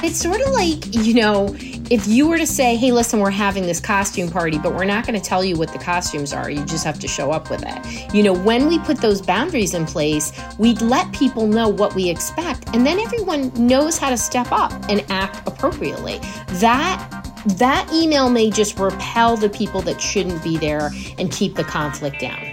It's 0.00 0.20
sort 0.20 0.40
of 0.40 0.52
like, 0.52 0.94
you 0.94 1.14
know, 1.14 1.56
if 1.90 2.06
you 2.06 2.28
were 2.28 2.38
to 2.38 2.46
say, 2.46 2.76
hey, 2.76 2.92
listen, 2.92 3.18
we're 3.18 3.30
having 3.30 3.64
this 3.64 3.80
costume 3.80 4.30
party, 4.30 4.58
but 4.58 4.74
we're 4.74 4.84
not 4.84 5.06
going 5.06 5.20
to 5.20 5.26
tell 5.26 5.44
you 5.44 5.56
what 5.56 5.72
the 5.72 5.78
costumes 5.78 6.32
are. 6.32 6.48
You 6.48 6.64
just 6.66 6.84
have 6.84 7.00
to 7.00 7.08
show 7.08 7.32
up 7.32 7.50
with 7.50 7.64
it. 7.66 8.14
You 8.14 8.22
know, 8.22 8.32
when 8.32 8.68
we 8.68 8.78
put 8.78 8.98
those 8.98 9.20
boundaries 9.20 9.74
in 9.74 9.86
place, 9.86 10.32
we'd 10.58 10.82
let 10.82 11.10
people 11.12 11.48
know 11.48 11.68
what 11.68 11.96
we 11.96 12.08
expect, 12.10 12.68
and 12.74 12.86
then 12.86 13.00
everyone 13.00 13.52
knows 13.54 13.98
how 13.98 14.10
to 14.10 14.16
step 14.16 14.52
up 14.52 14.72
and 14.88 15.04
act 15.08 15.46
appropriately. 15.48 16.20
That 16.60 17.14
that 17.56 17.90
email 17.92 18.28
may 18.28 18.50
just 18.50 18.78
repel 18.78 19.36
the 19.36 19.48
people 19.48 19.80
that 19.82 20.00
shouldn't 20.00 20.42
be 20.42 20.58
there 20.58 20.90
and 21.18 21.30
keep 21.32 21.54
the 21.54 21.64
conflict 21.64 22.20
down. 22.20 22.47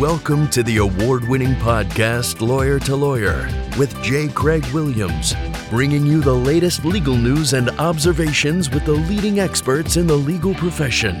Welcome 0.00 0.48
to 0.52 0.62
the 0.62 0.78
award 0.78 1.28
winning 1.28 1.52
podcast, 1.56 2.40
Lawyer 2.40 2.78
to 2.78 2.96
Lawyer, 2.96 3.46
with 3.76 4.02
J. 4.02 4.28
Craig 4.28 4.64
Williams, 4.68 5.34
bringing 5.68 6.06
you 6.06 6.22
the 6.22 6.32
latest 6.32 6.86
legal 6.86 7.14
news 7.14 7.52
and 7.52 7.68
observations 7.78 8.70
with 8.70 8.86
the 8.86 8.92
leading 8.92 9.40
experts 9.40 9.98
in 9.98 10.06
the 10.06 10.16
legal 10.16 10.54
profession. 10.54 11.16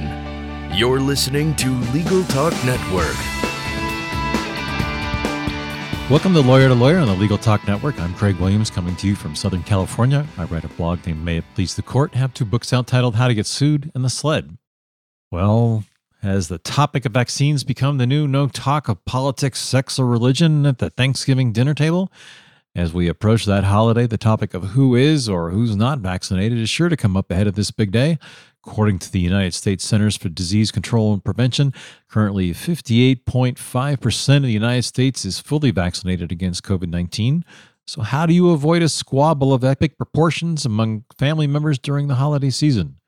You're 0.72 0.98
listening 0.98 1.54
to 1.56 1.68
Legal 1.92 2.24
Talk 2.24 2.54
Network. 2.64 3.14
Welcome 6.08 6.32
to 6.32 6.40
Lawyer 6.40 6.68
to 6.68 6.74
Lawyer 6.74 7.00
on 7.00 7.06
the 7.06 7.16
Legal 7.16 7.36
Talk 7.36 7.68
Network. 7.68 8.00
I'm 8.00 8.14
Craig 8.14 8.36
Williams 8.36 8.70
coming 8.70 8.96
to 8.96 9.06
you 9.06 9.14
from 9.14 9.36
Southern 9.36 9.62
California. 9.62 10.26
I 10.38 10.44
write 10.44 10.64
a 10.64 10.68
blog 10.68 11.06
named 11.06 11.22
May 11.22 11.36
It 11.36 11.44
Please 11.54 11.74
the 11.74 11.82
Court, 11.82 12.14
have 12.14 12.32
two 12.32 12.46
books 12.46 12.72
out 12.72 12.86
titled 12.86 13.16
How 13.16 13.28
to 13.28 13.34
Get 13.34 13.44
Sued 13.44 13.92
and 13.94 14.02
The 14.02 14.08
Sled. 14.08 14.56
Well, 15.30 15.84
has 16.22 16.48
the 16.48 16.58
topic 16.58 17.06
of 17.06 17.12
vaccines 17.12 17.64
become 17.64 17.98
the 17.98 18.06
new 18.06 18.28
no 18.28 18.46
talk 18.46 18.88
of 18.88 19.04
politics, 19.04 19.58
sex, 19.58 19.98
or 19.98 20.06
religion 20.06 20.66
at 20.66 20.78
the 20.78 20.90
Thanksgiving 20.90 21.52
dinner 21.52 21.74
table? 21.74 22.12
As 22.74 22.92
we 22.92 23.08
approach 23.08 23.46
that 23.46 23.64
holiday, 23.64 24.06
the 24.06 24.18
topic 24.18 24.54
of 24.54 24.62
who 24.70 24.94
is 24.94 25.28
or 25.28 25.50
who's 25.50 25.74
not 25.74 25.98
vaccinated 25.98 26.58
is 26.58 26.70
sure 26.70 26.88
to 26.88 26.96
come 26.96 27.16
up 27.16 27.30
ahead 27.30 27.48
of 27.48 27.56
this 27.56 27.70
big 27.70 27.90
day. 27.90 28.18
According 28.64 28.98
to 29.00 29.10
the 29.10 29.18
United 29.18 29.54
States 29.54 29.84
Centers 29.84 30.16
for 30.16 30.28
Disease 30.28 30.70
Control 30.70 31.12
and 31.12 31.24
Prevention, 31.24 31.72
currently 32.08 32.52
58.5% 32.52 34.36
of 34.36 34.42
the 34.42 34.52
United 34.52 34.82
States 34.82 35.24
is 35.24 35.40
fully 35.40 35.70
vaccinated 35.70 36.30
against 36.30 36.62
COVID 36.62 36.90
19. 36.90 37.44
So, 37.86 38.02
how 38.02 38.26
do 38.26 38.34
you 38.34 38.50
avoid 38.50 38.82
a 38.82 38.88
squabble 38.88 39.52
of 39.52 39.64
epic 39.64 39.96
proportions 39.96 40.64
among 40.64 41.06
family 41.18 41.48
members 41.48 41.78
during 41.78 42.06
the 42.06 42.16
holiday 42.16 42.50
season? 42.50 42.99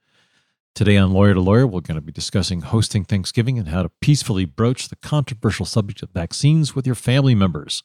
Today 0.75 0.97
on 0.97 1.12
Lawyer 1.12 1.34
to 1.34 1.41
Lawyer, 1.41 1.67
we're 1.67 1.83
going 1.83 1.97
to 1.97 2.01
be 2.01 2.12
discussing 2.12 2.62
hosting 2.62 3.05
Thanksgiving 3.05 3.59
and 3.59 3.69
how 3.69 3.83
to 3.83 3.91
peacefully 4.01 4.47
broach 4.47 4.89
the 4.89 4.97
controversial 4.97 5.67
subject 5.67 6.03
of 6.03 6.09
vaccines 6.15 6.75
with 6.75 6.87
your 6.87 6.95
family 6.95 7.34
members. 7.34 7.83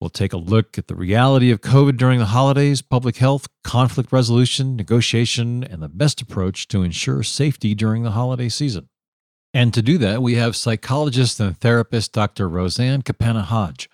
We'll 0.00 0.08
take 0.08 0.32
a 0.32 0.38
look 0.38 0.78
at 0.78 0.88
the 0.88 0.94
reality 0.94 1.50
of 1.50 1.60
COVID 1.60 1.98
during 1.98 2.18
the 2.18 2.24
holidays, 2.24 2.80
public 2.80 3.18
health, 3.18 3.46
conflict 3.62 4.10
resolution, 4.10 4.74
negotiation, 4.74 5.62
and 5.62 5.82
the 5.82 5.90
best 5.90 6.22
approach 6.22 6.66
to 6.68 6.82
ensure 6.82 7.22
safety 7.22 7.74
during 7.74 8.04
the 8.04 8.12
holiday 8.12 8.48
season. 8.48 8.88
And 9.52 9.74
to 9.74 9.82
do 9.82 9.98
that, 9.98 10.22
we 10.22 10.36
have 10.36 10.56
psychologist 10.56 11.40
and 11.40 11.54
therapist 11.58 12.14
Dr. 12.14 12.48
Roseanne 12.48 13.02
Capanna 13.02 13.42
Hodge. 13.42 13.90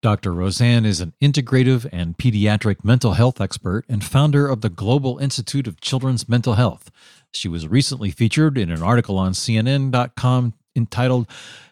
Dr. 0.00 0.32
Roseanne 0.32 0.86
is 0.86 1.02
an 1.02 1.12
integrative 1.20 1.86
and 1.92 2.16
pediatric 2.16 2.84
mental 2.84 3.12
health 3.12 3.38
expert 3.38 3.84
and 3.86 4.02
founder 4.02 4.48
of 4.48 4.62
the 4.62 4.70
Global 4.70 5.18
Institute 5.18 5.66
of 5.66 5.80
Children's 5.82 6.26
Mental 6.26 6.54
Health. 6.54 6.90
She 7.34 7.48
was 7.48 7.66
recently 7.66 8.10
featured 8.10 8.58
in 8.58 8.70
an 8.70 8.82
article 8.82 9.18
on 9.18 9.32
CNN.com 9.32 10.54
entitled, 10.76 11.26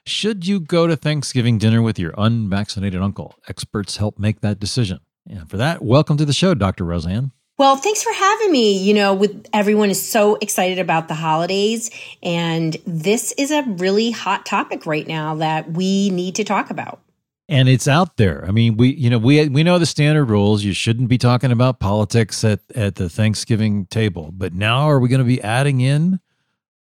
Should 0.04 0.46
You 0.46 0.58
Go 0.58 0.86
to 0.86 0.96
Thanksgiving 0.96 1.58
Dinner 1.58 1.82
with 1.82 1.98
Your 1.98 2.14
Unvaccinated 2.16 3.02
Uncle? 3.02 3.34
Experts 3.48 3.98
help 3.98 4.18
make 4.18 4.40
that 4.40 4.58
decision. 4.58 5.00
And 5.28 5.48
for 5.50 5.58
that, 5.58 5.82
welcome 5.82 6.16
to 6.16 6.24
the 6.24 6.32
show, 6.32 6.54
Dr. 6.54 6.84
Roseanne. 6.84 7.32
Well, 7.58 7.76
thanks 7.76 8.02
for 8.02 8.12
having 8.12 8.52
me. 8.52 8.82
You 8.82 8.94
know, 8.94 9.12
with 9.12 9.46
everyone 9.52 9.90
is 9.90 10.00
so 10.00 10.36
excited 10.36 10.78
about 10.78 11.08
the 11.08 11.14
holidays, 11.14 11.90
and 12.22 12.78
this 12.86 13.32
is 13.32 13.50
a 13.50 13.62
really 13.62 14.12
hot 14.12 14.46
topic 14.46 14.86
right 14.86 15.06
now 15.06 15.34
that 15.36 15.72
we 15.72 16.08
need 16.08 16.36
to 16.36 16.44
talk 16.44 16.70
about 16.70 17.00
and 17.50 17.68
it's 17.68 17.88
out 17.88 18.16
there. 18.16 18.44
I 18.46 18.52
mean, 18.52 18.78
we 18.78 18.94
you 18.94 19.10
know 19.10 19.18
we 19.18 19.46
we 19.48 19.62
know 19.62 19.78
the 19.78 19.84
standard 19.84 20.26
rules. 20.26 20.64
You 20.64 20.72
shouldn't 20.72 21.08
be 21.08 21.18
talking 21.18 21.52
about 21.52 21.80
politics 21.80 22.42
at 22.44 22.60
at 22.74 22.94
the 22.94 23.10
Thanksgiving 23.10 23.86
table. 23.86 24.30
But 24.32 24.54
now, 24.54 24.88
are 24.88 25.00
we 25.00 25.08
going 25.08 25.18
to 25.18 25.24
be 25.24 25.42
adding 25.42 25.80
in 25.80 26.20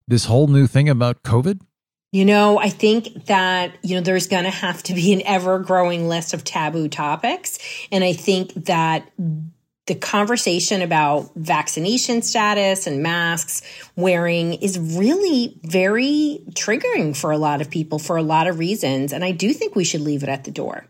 this 0.08 0.24
whole 0.24 0.46
new 0.46 0.66
thing 0.66 0.88
about 0.88 1.22
COVID? 1.24 1.60
You 2.12 2.26
know, 2.26 2.58
I 2.58 2.68
think 2.68 3.24
that, 3.24 3.74
you 3.82 3.94
know, 3.94 4.02
there's 4.02 4.26
going 4.26 4.44
to 4.44 4.50
have 4.50 4.82
to 4.82 4.94
be 4.94 5.14
an 5.14 5.22
ever 5.24 5.58
growing 5.58 6.08
list 6.08 6.34
of 6.34 6.44
taboo 6.44 6.88
topics. 6.88 7.58
And 7.90 8.04
I 8.04 8.12
think 8.12 8.52
that 8.66 9.10
the 9.86 9.94
conversation 9.96 10.80
about 10.80 11.30
vaccination 11.34 12.22
status 12.22 12.86
and 12.86 13.02
masks 13.02 13.62
wearing 13.96 14.54
is 14.54 14.78
really 14.78 15.58
very 15.64 16.40
triggering 16.50 17.16
for 17.16 17.32
a 17.32 17.38
lot 17.38 17.60
of 17.60 17.68
people 17.68 17.98
for 17.98 18.16
a 18.16 18.22
lot 18.22 18.46
of 18.46 18.58
reasons. 18.58 19.12
And 19.12 19.24
I 19.24 19.32
do 19.32 19.52
think 19.52 19.74
we 19.74 19.84
should 19.84 20.00
leave 20.00 20.22
it 20.22 20.28
at 20.28 20.44
the 20.44 20.52
door. 20.52 20.86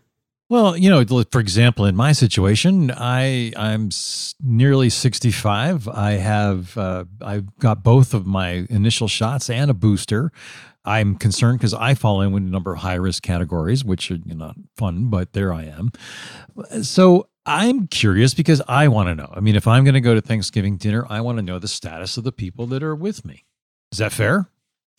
Well, 0.49 0.77
you 0.77 0.89
know, 0.89 1.03
for 1.31 1.39
example, 1.39 1.85
in 1.85 1.95
my 1.95 2.11
situation, 2.11 2.91
I 2.91 3.53
I'm 3.55 3.89
nearly 4.43 4.89
65. 4.91 5.87
I 5.87 6.11
have 6.11 6.77
uh, 6.77 7.05
I've 7.21 7.57
got 7.57 7.83
both 7.83 8.13
of 8.13 8.27
my 8.27 8.67
initial 8.69 9.07
shots 9.07 9.49
and 9.49 9.71
a 9.71 9.73
booster. 9.73 10.31
I'm 10.85 11.15
concerned 11.15 11.59
because 11.59 11.73
I 11.73 11.95
fall 11.95 12.21
in 12.21 12.33
with 12.33 12.43
a 12.43 12.49
number 12.49 12.73
of 12.73 12.79
high 12.79 12.95
risk 12.95 13.23
categories, 13.23 13.83
which 13.85 14.11
are 14.11 14.15
you 14.15 14.35
know, 14.35 14.47
not 14.47 14.55
fun, 14.75 15.09
but 15.09 15.33
there 15.33 15.53
I 15.53 15.63
am. 15.63 15.91
So 16.83 17.29
I'm 17.45 17.87
curious 17.87 18.33
because 18.33 18.61
I 18.67 18.87
want 18.87 19.09
to 19.09 19.15
know. 19.15 19.31
I 19.33 19.39
mean, 19.39 19.55
if 19.55 19.67
I'm 19.67 19.83
going 19.83 19.95
to 19.95 20.01
go 20.01 20.15
to 20.15 20.21
Thanksgiving 20.21 20.77
dinner, 20.77 21.05
I 21.09 21.21
want 21.21 21.37
to 21.39 21.41
know 21.41 21.59
the 21.59 21.67
status 21.67 22.17
of 22.17 22.23
the 22.23 22.31
people 22.31 22.67
that 22.67 22.83
are 22.83 22.95
with 22.95 23.25
me. 23.25 23.45
Is 23.91 23.97
that 23.97 24.13
fair? 24.13 24.47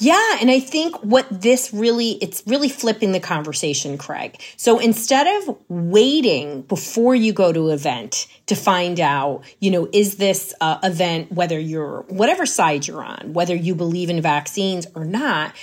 Yeah, 0.00 0.38
and 0.40 0.50
I 0.50 0.58
think 0.58 0.96
what 1.04 1.26
this 1.30 1.72
really 1.72 2.12
it's 2.20 2.42
really 2.46 2.68
flipping 2.68 3.12
the 3.12 3.20
conversation, 3.20 3.96
Craig. 3.96 4.42
So 4.56 4.80
instead 4.80 5.26
of 5.42 5.56
waiting 5.68 6.62
before 6.62 7.14
you 7.14 7.32
go 7.32 7.52
to 7.52 7.68
event 7.68 8.26
to 8.46 8.56
find 8.56 8.98
out, 8.98 9.44
you 9.60 9.70
know, 9.70 9.88
is 9.92 10.16
this 10.16 10.52
uh, 10.60 10.78
event 10.82 11.30
whether 11.30 11.60
you're 11.60 12.02
whatever 12.08 12.44
side 12.44 12.88
you're 12.88 13.04
on, 13.04 13.34
whether 13.34 13.54
you 13.54 13.76
believe 13.76 14.10
in 14.10 14.20
vaccines 14.20 14.88
or 14.96 15.04
not, 15.04 15.54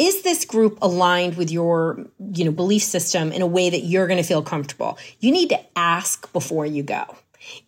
is 0.00 0.22
this 0.22 0.46
group 0.46 0.78
aligned 0.80 1.36
with 1.36 1.52
your 1.52 2.06
you 2.34 2.44
know 2.44 2.50
belief 2.50 2.82
system 2.82 3.30
in 3.30 3.42
a 3.42 3.46
way 3.46 3.70
that 3.70 3.80
you're 3.80 4.06
going 4.06 4.20
to 4.20 4.26
feel 4.26 4.42
comfortable 4.42 4.98
you 5.20 5.30
need 5.30 5.50
to 5.50 5.60
ask 5.76 6.32
before 6.32 6.66
you 6.66 6.82
go 6.82 7.04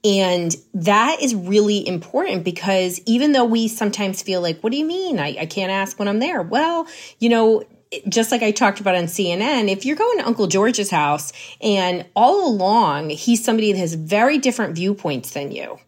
and 0.05 0.57
that 0.75 1.19
is 1.23 1.35
really 1.35 1.87
important 1.87 2.43
because 2.43 3.01
even 3.07 3.33
though 3.33 3.45
we 3.45 3.69
sometimes 3.69 4.23
feel 4.23 4.41
like 4.41 4.61
what 4.61 4.73
do 4.73 4.79
you 4.79 4.85
mean 4.85 5.21
i, 5.21 5.37
I 5.41 5.47
can't 5.47 5.71
ask 5.71 5.99
when 5.99 6.09
i'm 6.09 6.19
there 6.19 6.43
well 6.43 6.89
you 7.21 7.29
know 7.29 7.63
just 8.09 8.33
like 8.33 8.43
I 8.43 8.53
talked 8.53 8.81
about 8.81 8.95
on 8.95 9.05
CNN, 9.05 9.71
if 9.71 9.85
you're 9.85 9.97
going 9.97 10.17
to 10.17 10.27
Uncle 10.27 10.47
George's 10.47 10.89
house 10.91 11.31
and 11.61 12.07
all 12.17 12.49
along 12.49 13.11
he's 13.11 13.45
somebody 13.45 13.71
that 13.71 13.79
has 13.79 13.93
very 13.93 14.39
different 14.39 14.75
viewpoints 14.75 15.33
than 15.33 15.53
you, 15.53 15.79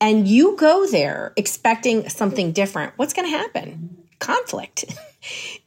and 0.00 0.28
you 0.28 0.56
go 0.56 0.86
there 0.86 1.32
expecting 1.36 2.08
something 2.08 2.52
different, 2.52 2.92
what's 2.96 3.12
going 3.12 3.28
to 3.28 3.36
happen? 3.36 3.98
Conflict. 4.20 4.84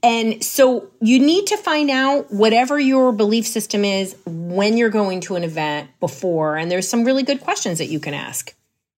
And 0.02 0.44
so 0.44 0.90
you 1.02 1.20
need 1.20 1.48
to 1.48 1.58
find 1.58 1.90
out 1.90 2.32
whatever 2.32 2.80
your 2.80 3.12
belief 3.12 3.46
system 3.46 3.86
is 3.86 4.16
when 4.26 4.78
you're 4.78 4.90
going 4.90 5.22
to 5.22 5.36
an 5.36 5.44
event 5.44 5.90
before. 6.00 6.58
And 6.58 6.72
there's 6.72 6.88
some 6.88 7.04
really 7.04 7.24
good 7.24 7.42
questions 7.42 7.78
that 7.78 7.88
you 7.88 8.00
can 8.00 8.14
ask. 8.14 8.56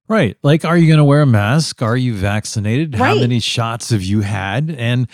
Right. 0.08 0.38
Like, 0.44 0.64
are 0.66 0.78
you 0.78 0.88
going 0.88 1.00
to 1.00 1.04
wear 1.04 1.22
a 1.22 1.26
mask? 1.26 1.82
Are 1.82 1.98
you 1.98 2.14
vaccinated? 2.14 2.98
Right. 2.98 3.08
How 3.08 3.16
many 3.16 3.40
shots 3.40 3.90
have 3.90 4.04
you 4.04 4.22
had? 4.22 4.70
And, 4.70 5.08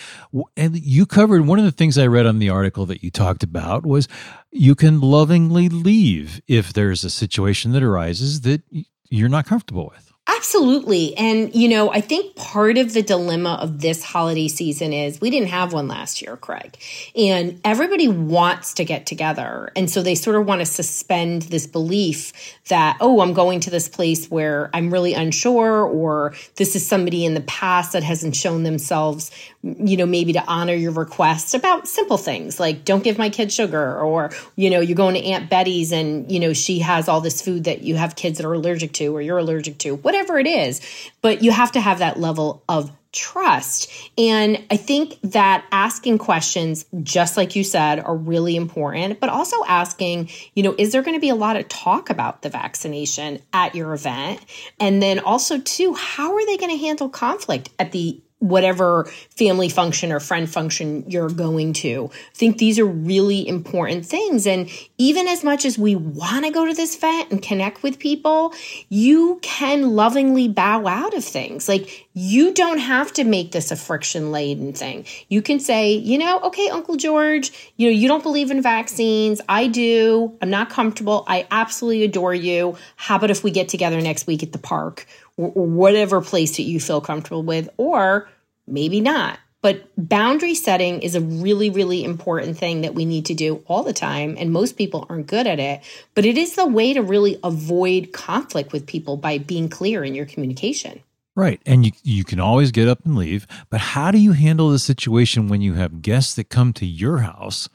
and 0.58 0.76
you 0.76 1.06
covered 1.06 1.48
one 1.48 1.60
of 1.60 1.66
the 1.66 1.72
things 1.72 1.98
I 1.98 2.08
read 2.08 2.26
on 2.26 2.40
the 2.40 2.50
article 2.50 2.86
that 2.88 3.02
you 3.02 3.10
talked 3.10 3.42
about 3.42 3.86
was 3.86 4.10
you 4.52 4.76
can 4.76 5.00
lovingly 5.00 5.70
leave 5.70 6.42
if 6.46 6.74
there's 6.74 7.06
a 7.06 7.10
situation 7.10 7.72
that 7.72 7.84
arises 7.84 8.42
that 8.42 8.64
you're 9.10 9.30
not 9.30 9.46
comfortable 9.46 9.90
with. 9.90 10.11
Absolutely. 10.42 11.16
And, 11.18 11.54
you 11.54 11.70
know, 11.70 11.92
I 11.92 12.02
think 12.02 12.36
part 12.36 12.80
of 12.80 12.94
the 12.94 13.04
dilemma 13.04 13.60
of 13.62 13.80
this 13.80 14.04
holiday 14.04 14.48
season 14.48 14.92
is 14.92 15.22
we 15.22 15.30
didn't 15.30 15.50
have 15.50 15.72
one 15.72 15.88
last 15.88 16.20
year, 16.20 16.36
Craig. 16.36 16.80
And 17.16 17.62
everybody 17.64 18.08
wants 18.08 18.74
to 18.74 18.84
get 18.84 19.06
together. 19.06 19.72
And 19.76 19.88
so 19.88 20.02
they 20.02 20.16
sort 20.16 20.36
of 20.36 20.48
want 20.48 20.62
to 20.62 20.66
suspend 20.66 21.44
this 21.44 21.68
belief 21.68 22.34
that, 22.70 22.98
oh, 23.02 23.22
I'm 23.22 23.34
going 23.34 23.60
to 23.60 23.70
this 23.70 23.88
place 23.88 24.32
where 24.32 24.72
I'm 24.74 24.92
really 24.92 25.14
unsure, 25.14 25.84
or 25.86 26.34
this 26.56 26.76
is 26.76 26.88
somebody 26.88 27.24
in 27.24 27.36
the 27.36 27.42
past 27.42 27.94
that 27.94 28.02
hasn't 28.02 28.36
shown 28.36 28.64
themselves, 28.64 29.30
you 29.62 29.96
know, 29.96 30.08
maybe 30.08 30.34
to 30.34 30.44
honor 30.46 30.74
your 30.74 30.92
request 30.92 31.54
about 31.54 31.88
simple 31.88 32.18
things 32.18 32.60
like 32.60 32.84
don't 32.84 33.04
give 33.04 33.20
my 33.20 33.30
kid 33.30 33.54
sugar, 33.54 34.00
or, 34.00 34.32
you 34.56 34.72
know, 34.72 34.80
you're 34.80 34.96
going 34.96 35.14
to 35.14 35.24
Aunt 35.24 35.52
Betty's 35.52 35.92
and, 35.92 36.32
you 36.32 36.40
know, 36.40 36.52
she 36.52 36.80
has 36.80 37.08
all 37.08 37.22
this 37.22 37.44
food 37.44 37.66
that 37.66 37.84
you 37.84 37.96
have 37.96 38.16
kids 38.16 38.40
that 38.40 38.48
are 38.48 38.54
allergic 38.54 38.92
to 38.94 39.16
or 39.16 39.22
you're 39.22 39.38
allergic 39.38 39.78
to, 39.78 39.98
whatever 39.98 40.31
whatever 40.32 40.40
it 40.40 40.68
is. 40.68 40.82
But 41.22 41.44
you 41.44 41.52
have 41.52 41.72
to 41.74 41.82
have 41.82 42.00
that 42.00 42.20
level 42.20 42.64
of 42.68 42.92
trust. 43.12 43.92
And 44.18 44.64
I 44.72 44.78
think 44.78 45.20
that 45.22 45.66
asking 45.72 46.18
questions, 46.20 46.86
just 47.04 47.36
like 47.36 47.58
you 47.58 47.64
said, 47.64 48.00
are 48.00 48.16
really 48.16 48.56
important, 48.56 49.20
but 49.20 49.30
also 49.30 49.58
asking, 49.68 50.30
you 50.56 50.64
know, 50.64 50.74
is 50.78 50.94
there 50.94 51.02
going 51.02 51.18
to 51.18 51.20
be 51.20 51.30
a 51.30 51.36
lot 51.36 51.58
of 51.58 51.68
talk 51.68 52.10
about 52.10 52.42
the 52.42 52.50
vaccination 52.50 53.42
at 53.52 53.76
your 53.76 53.94
event? 53.94 54.40
And 54.80 55.02
then 55.02 55.20
also, 55.20 55.60
too, 55.60 55.94
how 55.94 56.34
are 56.34 56.46
they 56.46 56.56
going 56.56 56.72
to 56.72 56.84
handle 56.86 57.10
conflict 57.10 57.70
at 57.78 57.92
the 57.92 58.22
whatever 58.42 59.06
family 59.30 59.70
function 59.70 60.12
or 60.12 60.20
friend 60.20 60.50
function 60.50 61.06
you're 61.08 61.30
going 61.30 61.74
to. 61.74 62.10
I 62.12 62.36
think 62.36 62.58
these 62.58 62.80
are 62.80 62.86
really 62.86 63.48
important 63.48 64.04
things. 64.04 64.48
And 64.48 64.68
even 64.98 65.28
as 65.28 65.44
much 65.44 65.64
as 65.64 65.78
we 65.78 65.96
want 65.96 66.46
to 66.46 66.52
go 66.52 66.66
to 66.66 66.74
this 66.74 66.98
event 66.98 67.32
and 67.32 67.42
connect 67.42 67.84
with 67.84 68.00
people, 68.00 68.54
you 68.90 69.38
can 69.44 69.92
lovingly 69.96 70.48
bow 70.48 70.88
out 70.88 71.14
of 71.14 71.24
things. 71.24 71.70
Like 71.70 72.08
you 72.14 72.52
don't 72.52 72.80
have 72.80 73.14
to 73.14 73.24
make 73.24 73.52
this 73.52 73.70
a 73.70 73.76
friction 73.76 74.32
laden 74.32 74.74
thing. 74.74 75.06
You 75.30 75.44
can 75.44 75.60
say, 75.60 75.94
you 75.94 76.18
know, 76.18 76.40
okay, 76.42 76.68
Uncle 76.70 76.96
George, 76.96 77.52
you 77.78 77.88
know, 77.88 77.96
you 77.96 78.08
don't 78.08 78.24
believe 78.24 78.50
in 78.50 78.64
vaccines. 78.64 79.40
I 79.48 79.68
do. 79.68 80.36
I'm 80.42 80.50
not 80.50 80.72
comfortable. 80.72 81.24
I 81.28 81.48
absolutely 81.52 82.04
adore 82.06 82.34
you. 82.34 82.76
How 82.96 83.18
about 83.18 83.30
if 83.30 83.44
we 83.44 83.52
get 83.52 83.70
together 83.70 84.02
next 84.02 84.26
week 84.26 84.42
at 84.42 84.52
the 84.52 84.58
park? 84.58 85.06
Whatever 85.36 86.22
place 86.22 86.58
that 86.58 86.64
you 86.64 86.80
feel 86.80 87.02
comfortable 87.02 87.44
with, 87.44 87.70
or 87.78 88.30
maybe 88.68 89.02
not. 89.02 89.40
But 89.62 89.84
boundary 89.96 90.56
setting 90.56 91.02
is 91.02 91.14
a 91.14 91.22
really, 91.22 91.70
really 91.70 92.04
important 92.04 92.58
thing 92.58 92.82
that 92.82 92.96
we 92.96 93.06
need 93.06 93.28
to 93.28 93.36
do 93.36 93.64
all 93.68 93.84
the 93.84 93.94
time. 93.94 94.36
And 94.40 94.52
most 94.52 94.76
people 94.76 95.06
aren't 95.08 95.28
good 95.28 95.46
at 95.46 95.60
it. 95.60 95.82
But 96.16 96.26
it 96.26 96.38
is 96.38 96.56
the 96.56 96.66
way 96.66 96.94
to 96.94 97.02
really 97.02 97.38
avoid 97.44 98.12
conflict 98.12 98.74
with 98.74 98.88
people 98.88 99.18
by 99.18 99.38
being 99.38 99.70
clear 99.70 100.04
in 100.04 100.16
your 100.16 100.26
communication. 100.26 101.02
Right. 101.36 101.62
And 101.66 101.86
you, 101.86 101.92
you 102.04 102.24
can 102.24 102.40
always 102.40 102.72
get 102.72 102.88
up 102.88 103.06
and 103.06 103.16
leave. 103.16 103.46
But 103.70 103.82
how 103.82 104.10
do 104.10 104.18
you 104.18 104.32
handle 104.32 104.70
the 104.70 104.80
situation 104.80 105.48
when 105.48 105.62
you 105.62 105.76
have 105.76 106.02
guests 106.02 106.34
that 106.36 106.50
come 106.50 106.74
to 106.74 106.86
your 106.86 107.20
house 107.20 107.70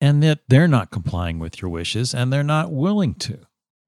and 0.00 0.22
that 0.24 0.40
they're 0.48 0.68
not 0.68 0.90
complying 0.90 1.38
with 1.38 1.62
your 1.62 1.70
wishes 1.70 2.14
and 2.14 2.32
they're 2.32 2.42
not 2.42 2.72
willing 2.72 3.14
to? 3.14 3.38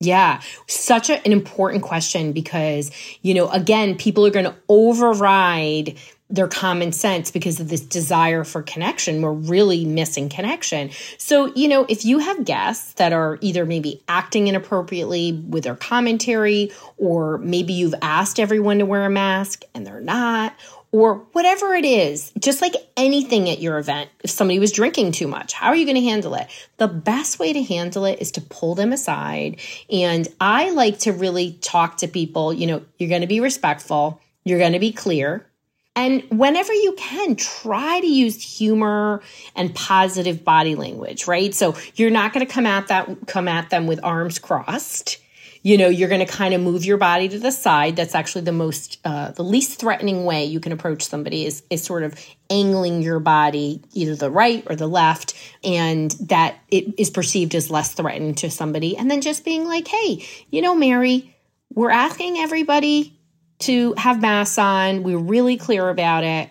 Yeah, 0.03 0.41
such 0.67 1.11
a, 1.11 1.25
an 1.27 1.33
important 1.33 1.83
question 1.83 2.33
because, 2.33 2.91
you 3.21 3.35
know, 3.35 3.51
again, 3.51 3.97
people 3.97 4.25
are 4.25 4.31
going 4.31 4.47
to 4.47 4.55
override 4.67 5.99
their 6.31 6.49
common 6.49 6.93
sense 6.93 7.31
because 7.31 7.61
of 7.61 7.69
this 7.69 7.81
desire 7.81 8.45
for 8.45 8.63
connection. 8.63 9.21
We're 9.21 9.33
really 9.33 9.85
missing 9.85 10.31
connection. 10.31 10.91
So, 11.19 11.53
you 11.55 11.69
know, 11.69 11.85
if 11.89 12.05
you 12.05 12.19
have 12.21 12.45
guests 12.45 12.95
that 12.95 13.13
are 13.13 13.37
either 13.43 13.67
maybe 13.67 14.01
acting 14.09 14.47
inappropriately 14.47 15.33
with 15.33 15.65
their 15.65 15.75
commentary, 15.75 16.73
or 16.97 17.39
maybe 17.39 17.73
you've 17.75 17.95
asked 18.01 18.41
everyone 18.41 18.79
to 18.79 18.87
wear 18.87 19.05
a 19.05 19.11
mask 19.11 19.65
and 19.75 19.87
they're 19.87 20.01
not, 20.01 20.55
or 20.93 21.15
whatever 21.33 21.75
it 21.75 21.85
is, 21.85 22.33
just 22.39 22.61
like 22.61 22.75
anything 22.97 23.49
at 23.49 23.61
your 23.61 23.79
event, 23.79 24.11
if 24.25 24.31
somebody 24.31 24.59
was 24.59 24.73
drinking 24.73 25.13
too 25.13 25.29
much, 25.29 25.53
how 25.53 25.69
are 25.69 25.77
you 25.77 25.85
going 25.85 25.97
to 25.97 26.03
handle 26.03 26.35
it? 26.35 26.49
The 26.79 26.89
best 26.89 27.39
way 27.39 27.53
to 27.53 27.63
handle 27.63 28.05
it 28.05 28.21
is 28.21 28.33
to 28.33 28.41
pull 28.41 28.75
them 28.75 28.93
aside. 28.93 29.61
And 29.91 30.27
I 30.41 30.71
like 30.71 30.99
to 31.01 31.13
really 31.13 31.53
talk 31.61 31.99
to 31.99 32.09
people, 32.09 32.53
you 32.53 32.67
know, 32.67 32.83
you're 32.99 33.09
going 33.09 33.21
to 33.21 33.29
be 33.29 33.41
respectful, 33.41 34.21
you're 34.45 34.59
going 34.59 34.73
to 34.73 34.81
be 34.81 34.93
clear. 34.93 35.47
And 35.97 36.23
whenever 36.31 36.73
you 36.73 36.95
can, 36.97 37.37
try 37.37 38.01
to 38.01 38.07
use 38.07 38.43
humor 38.43 39.23
and 39.55 39.75
positive 39.75 40.45
body 40.45 40.75
language, 40.75 41.27
right? 41.27 41.55
So 41.55 41.77
you're 41.95 42.11
not 42.11 42.33
going 42.33 42.47
to 42.47 42.53
come 42.53 42.67
at 42.67 42.89
that 42.89 43.27
come 43.27 43.49
at 43.49 43.71
them 43.71 43.87
with 43.87 44.01
arms 44.03 44.39
crossed 44.39 45.19
you 45.63 45.77
know 45.77 45.89
you're 45.89 46.09
going 46.09 46.25
to 46.25 46.33
kind 46.33 46.55
of 46.55 46.61
move 46.61 46.85
your 46.85 46.97
body 46.97 47.29
to 47.29 47.39
the 47.39 47.51
side. 47.51 47.97
That's 47.97 48.15
actually 48.15 48.43
the 48.43 48.53
most 48.53 48.99
uh, 49.05 49.33
the 49.33 49.45
least 49.45 49.79
threatening 49.79 50.25
way 50.25 50.45
you 50.45 50.61
can 50.61 50.73
approach 50.73 51.03
somebody 51.03 51.45
is 51.45 51.63
is 51.71 51.83
sort 51.83 52.03
of 52.03 52.15
angling 52.49 53.03
your 53.03 53.21
body 53.21 53.83
either 53.93 54.17
the 54.17 54.31
right 54.31 54.65
or 54.69 54.77
the 54.77 54.87
left 54.87 55.35
and 55.63 56.11
that 56.13 56.57
it 56.69 56.99
is 56.99 57.11
perceived 57.11 57.55
as 57.55 57.71
less 57.71 57.93
threatening 57.93 58.35
to 58.37 58.51
somebody. 58.51 58.97
And 58.97 59.11
then 59.11 59.21
just 59.21 59.45
being 59.45 59.67
like 59.67 59.87
hey 59.87 60.25
you 60.51 60.63
know 60.63 60.75
mary 60.75 61.37
we're 61.75 61.91
asking 61.91 62.39
everybody 62.39 63.17
to 63.61 63.95
have 63.97 64.21
masks 64.21 64.59
on. 64.59 65.05
We're 65.05 65.19
really 65.19 65.57
clear 65.57 65.89
about 65.89 66.25
it. 66.25 66.51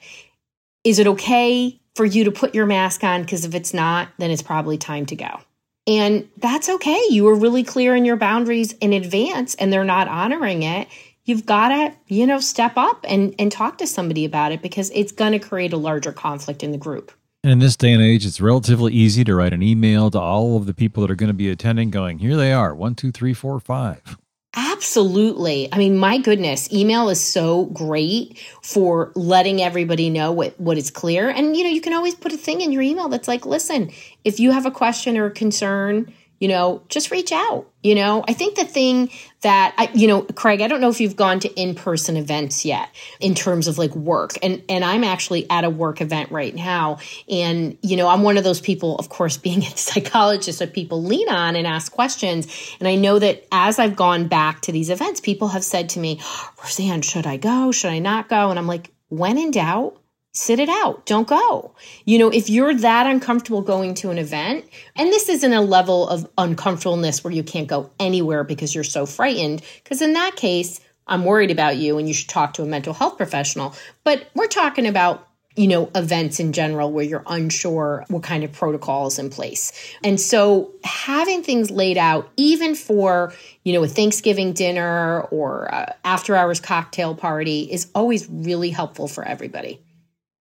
Is 0.85 0.99
it 0.99 1.07
okay 1.07 1.81
for 1.95 2.05
you 2.05 2.23
to 2.23 2.31
put 2.31 2.55
your 2.55 2.65
mask 2.65 3.03
on? 3.03 3.21
Because 3.23 3.43
if 3.43 3.55
it's 3.55 3.73
not 3.73 4.09
then 4.19 4.31
it's 4.31 4.43
probably 4.43 4.77
time 4.77 5.05
to 5.07 5.15
go 5.15 5.41
and 5.89 6.29
that's 6.37 6.69
okay. 6.69 7.01
You 7.09 7.23
were 7.23 7.33
really 7.33 7.63
clear 7.63 7.95
in 7.95 8.05
your 8.05 8.15
boundaries 8.15 8.73
in 8.73 8.93
advance 8.93 9.55
and 9.55 9.73
they're 9.73 9.83
not 9.83 10.07
honoring 10.07 10.61
it. 10.61 10.87
You've 11.25 11.47
got 11.47 11.69
to, 11.69 11.93
you 12.07 12.27
know, 12.27 12.39
step 12.39 12.73
up 12.77 13.03
and, 13.09 13.33
and 13.39 13.51
talk 13.51 13.79
to 13.79 13.87
somebody 13.87 14.23
about 14.23 14.51
it 14.51 14.61
because 14.61 14.91
it's 14.93 15.11
going 15.11 15.31
to 15.31 15.39
create 15.39 15.73
a 15.73 15.77
larger 15.77 16.11
conflict 16.11 16.61
in 16.61 16.71
the 16.71 16.77
group. 16.77 17.11
And 17.43 17.51
in 17.51 17.59
this 17.59 17.75
day 17.75 17.91
and 17.91 18.03
age, 18.03 18.23
it's 18.23 18.39
relatively 18.39 18.93
easy 18.93 19.23
to 19.23 19.33
write 19.33 19.51
an 19.51 19.63
email 19.63 20.11
to 20.11 20.19
all 20.19 20.57
of 20.57 20.67
the 20.67 20.75
people 20.75 21.01
that 21.01 21.09
are 21.09 21.15
going 21.15 21.29
to 21.29 21.33
be 21.33 21.49
attending, 21.49 21.89
going, 21.89 22.19
here 22.19 22.37
they 22.37 22.53
are, 22.53 22.75
one, 22.75 22.93
two, 22.93 23.11
three, 23.11 23.33
four, 23.33 23.59
five. 23.59 24.17
Absolutely. 24.55 25.69
I 25.71 25.77
mean, 25.77 25.95
my 25.97 26.17
goodness, 26.17 26.71
email 26.73 27.09
is 27.09 27.21
so 27.21 27.65
great 27.65 28.39
for 28.63 29.11
letting 29.15 29.61
everybody 29.61 30.09
know 30.09 30.31
what, 30.31 30.59
what 30.59 30.77
is 30.77 30.89
clear. 30.89 31.29
And, 31.29 31.55
you 31.55 31.63
know, 31.63 31.69
you 31.69 31.81
can 31.81 31.93
always 31.93 32.15
put 32.15 32.33
a 32.33 32.37
thing 32.37 32.61
in 32.61 32.71
your 32.71 32.81
email 32.81 33.09
that's 33.09 33.27
like, 33.27 33.45
listen, 33.45 33.91
if 34.23 34.39
you 34.39 34.51
have 34.51 34.65
a 34.65 34.71
question 34.71 35.17
or 35.17 35.27
a 35.27 35.31
concern, 35.31 36.11
you 36.39 36.47
know, 36.47 36.81
just 36.89 37.11
reach 37.11 37.31
out. 37.31 37.67
You 37.83 37.95
know, 37.95 38.25
I 38.27 38.33
think 38.33 38.55
the 38.55 38.65
thing 38.65 39.09
that 39.41 39.73
I, 39.77 39.89
you 39.93 40.07
know, 40.07 40.23
Craig, 40.23 40.61
I 40.61 40.67
don't 40.67 40.81
know 40.81 40.89
if 40.89 40.99
you've 40.99 41.15
gone 41.15 41.39
to 41.41 41.53
in-person 41.53 42.17
events 42.17 42.65
yet 42.65 42.89
in 43.21 43.35
terms 43.35 43.67
of 43.67 43.77
like 43.77 43.95
work. 43.95 44.33
And 44.43 44.63
and 44.67 44.83
I'm 44.83 45.03
actually 45.03 45.49
at 45.49 45.63
a 45.63 45.69
work 45.69 46.01
event 46.01 46.31
right 46.31 46.53
now. 46.53 46.99
And, 47.29 47.77
you 47.81 47.95
know, 47.95 48.09
I'm 48.09 48.23
one 48.23 48.37
of 48.37 48.43
those 48.43 48.59
people, 48.59 48.97
of 48.97 49.09
course, 49.09 49.37
being 49.49 49.63
a 49.63 49.77
psychologist 49.77 50.59
that 50.59 50.73
people 50.73 51.03
lean 51.03 51.29
on 51.29 51.55
and 51.55 51.67
ask 51.67 51.91
questions. 51.91 52.47
And 52.79 52.87
I 52.87 52.95
know 52.95 53.19
that 53.19 53.45
as 53.51 53.79
I've 53.79 53.95
gone 53.95 54.27
back 54.27 54.61
to 54.61 54.71
these 54.71 54.89
events, 54.89 55.21
people 55.21 55.49
have 55.49 55.63
said 55.63 55.89
to 55.89 55.99
me, 55.99 56.19
Roseanne, 56.61 57.01
should 57.01 57.27
I 57.27 57.37
go? 57.37 57.71
Should 57.71 57.91
I 57.91 57.99
not 57.99 58.27
go? 58.27 58.49
And 58.49 58.59
I'm 58.59 58.67
like, 58.67 58.91
when 59.09 59.37
in 59.37 59.51
doubt, 59.51 59.98
sit 60.31 60.59
it 60.59 60.69
out. 60.69 61.05
Don't 61.05 61.27
go. 61.27 61.73
You 62.05 62.19
know, 62.19 62.29
if 62.29 62.49
you're 62.49 62.73
that 62.73 63.07
uncomfortable 63.07 63.61
going 63.61 63.93
to 63.95 64.09
an 64.11 64.17
event, 64.17 64.65
and 64.95 65.09
this 65.09 65.29
isn't 65.29 65.53
a 65.53 65.61
level 65.61 66.07
of 66.07 66.29
uncomfortableness 66.37 67.23
where 67.23 67.33
you 67.33 67.43
can't 67.43 67.67
go 67.67 67.89
anywhere 67.99 68.43
because 68.43 68.73
you're 68.73 68.83
so 68.83 69.05
frightened, 69.05 69.61
because 69.83 70.01
in 70.01 70.13
that 70.13 70.35
case, 70.35 70.79
I'm 71.07 71.25
worried 71.25 71.51
about 71.51 71.77
you 71.77 71.97
and 71.97 72.07
you 72.07 72.13
should 72.13 72.29
talk 72.29 72.53
to 72.53 72.63
a 72.63 72.67
mental 72.67 72.93
health 72.93 73.17
professional. 73.17 73.75
But 74.03 74.29
we're 74.35 74.47
talking 74.47 74.85
about 74.85 75.25
you 75.55 75.67
know, 75.67 75.91
events 75.93 76.39
in 76.39 76.53
general 76.53 76.89
where 76.89 77.03
you're 77.03 77.23
unsure 77.27 78.05
what 78.07 78.23
kind 78.23 78.45
of 78.45 78.51
protocols 78.53 79.19
in 79.19 79.29
place. 79.29 79.73
And 80.05 80.17
so 80.17 80.71
having 80.85 81.43
things 81.43 81.69
laid 81.69 81.97
out, 81.97 82.29
even 82.37 82.75
for, 82.75 83.33
you 83.65 83.73
know, 83.73 83.83
a 83.83 83.87
Thanksgiving 83.87 84.53
dinner 84.53 85.21
or 85.31 85.69
after 86.05 86.33
hours 86.33 86.61
cocktail 86.61 87.13
party, 87.13 87.63
is 87.63 87.89
always 87.93 88.29
really 88.29 88.69
helpful 88.69 89.09
for 89.09 89.25
everybody. 89.25 89.81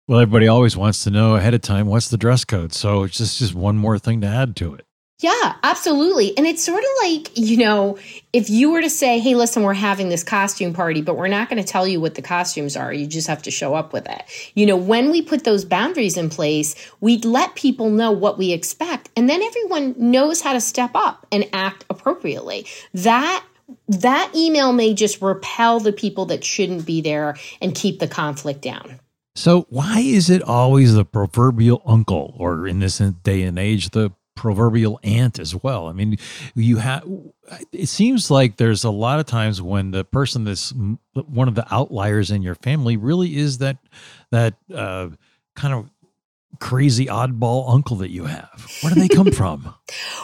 Well, 0.08 0.20
everybody 0.20 0.48
always 0.48 0.78
wants 0.78 1.04
to 1.06 1.10
know 1.10 1.36
ahead 1.36 1.56
of 1.56 1.62
time 1.62 1.88
what's 1.88 2.10
the 2.10 2.18
dress 2.18 2.46
code. 2.46 2.74
So 2.74 3.04
it's 3.04 3.18
just, 3.18 3.40
just 3.40 3.56
one 3.56 3.76
more 3.76 3.98
thing 3.98 4.22
to 4.22 4.28
add 4.28 4.56
to 4.58 4.76
it. 4.76 4.86
Yeah, 5.20 5.56
absolutely. 5.64 6.38
And 6.38 6.46
it's 6.46 6.64
sort 6.64 6.84
of 6.84 6.90
like, 7.04 7.36
you 7.36 7.58
know, 7.58 7.98
if 8.32 8.50
you 8.50 8.72
were 8.72 8.82
to 8.82 8.90
say, 8.90 9.18
hey, 9.18 9.34
listen, 9.34 9.64
we're 9.64 9.74
having 9.74 10.10
this 10.10 10.24
costume 10.24 10.74
party, 10.74 11.02
but 11.02 11.16
we're 11.16 11.30
not 11.30 11.50
going 11.50 11.64
to 11.64 11.68
tell 11.68 11.88
you 11.88 12.00
what 12.00 12.14
the 12.14 12.22
costumes 12.22 12.76
are. 12.76 12.94
You 12.94 13.08
just 13.08 13.28
have 13.28 13.42
to 13.44 13.52
show 13.52 13.74
up 13.74 13.94
with 13.94 14.08
it. 14.08 14.24
You 14.54 14.68
know, 14.68 14.76
when 14.76 15.10
we 15.10 15.24
put 15.24 15.44
those 15.44 15.66
boundaries 15.66 16.18
in 16.18 16.30
place, 16.30 16.76
we 17.00 17.18
let 17.20 17.56
people 17.56 17.90
know 17.90 18.12
what 18.12 18.38
we 18.38 18.52
expect. 18.52 19.10
And 19.16 19.28
then 19.28 19.42
everyone 19.42 19.96
knows 19.98 20.42
how 20.42 20.54
to 20.54 20.62
step 20.62 20.92
up 20.94 21.26
and 21.32 21.50
act 21.54 21.86
appropriately. 21.90 22.68
That 22.94 23.44
that 23.88 24.32
email 24.36 24.74
may 24.74 24.94
just 24.94 25.22
repel 25.22 25.80
the 25.80 25.94
people 25.94 26.26
that 26.28 26.44
shouldn't 26.44 26.86
be 26.86 27.02
there 27.02 27.36
and 27.62 27.74
keep 27.74 28.00
the 28.00 28.08
conflict 28.08 28.62
down. 28.62 29.00
So, 29.36 29.66
why 29.70 30.00
is 30.00 30.30
it 30.30 30.42
always 30.42 30.94
the 30.94 31.04
proverbial 31.04 31.82
uncle, 31.86 32.36
or 32.38 32.68
in 32.68 32.80
this 32.80 33.00
day 33.00 33.44
and 33.44 33.60
age, 33.60 33.90
the 33.90 34.12
proverbial 34.36 35.00
aunt 35.04 35.40
as 35.40 35.54
well? 35.54 35.88
I 35.88 35.92
mean, 35.92 36.18
you 36.56 36.78
have, 36.78 37.04
it 37.74 37.88
seems 37.88 38.32
like 38.32 38.56
there's 38.56 38.86
a 38.86 38.90
lot 38.90 39.20
of 39.20 39.26
times 39.26 39.62
when 39.62 39.92
the 39.92 40.06
person 40.06 40.46
that's 40.46 40.74
one 41.14 41.48
of 41.50 41.56
the 41.56 41.68
outliers 41.74 42.32
in 42.32 42.44
your 42.44 42.56
family 42.56 42.96
really 42.96 43.36
is 43.36 43.58
that, 43.58 43.78
that, 44.32 44.56
uh, 44.74 45.10
kind 45.56 45.74
of 45.74 45.90
crazy 46.60 47.06
oddball 47.06 47.72
uncle 47.72 47.98
that 47.98 48.12
you 48.12 48.26
have? 48.26 48.68
Where 48.82 48.94
do 48.94 49.00
they 49.00 49.08
come 49.08 49.32
from? 49.32 49.74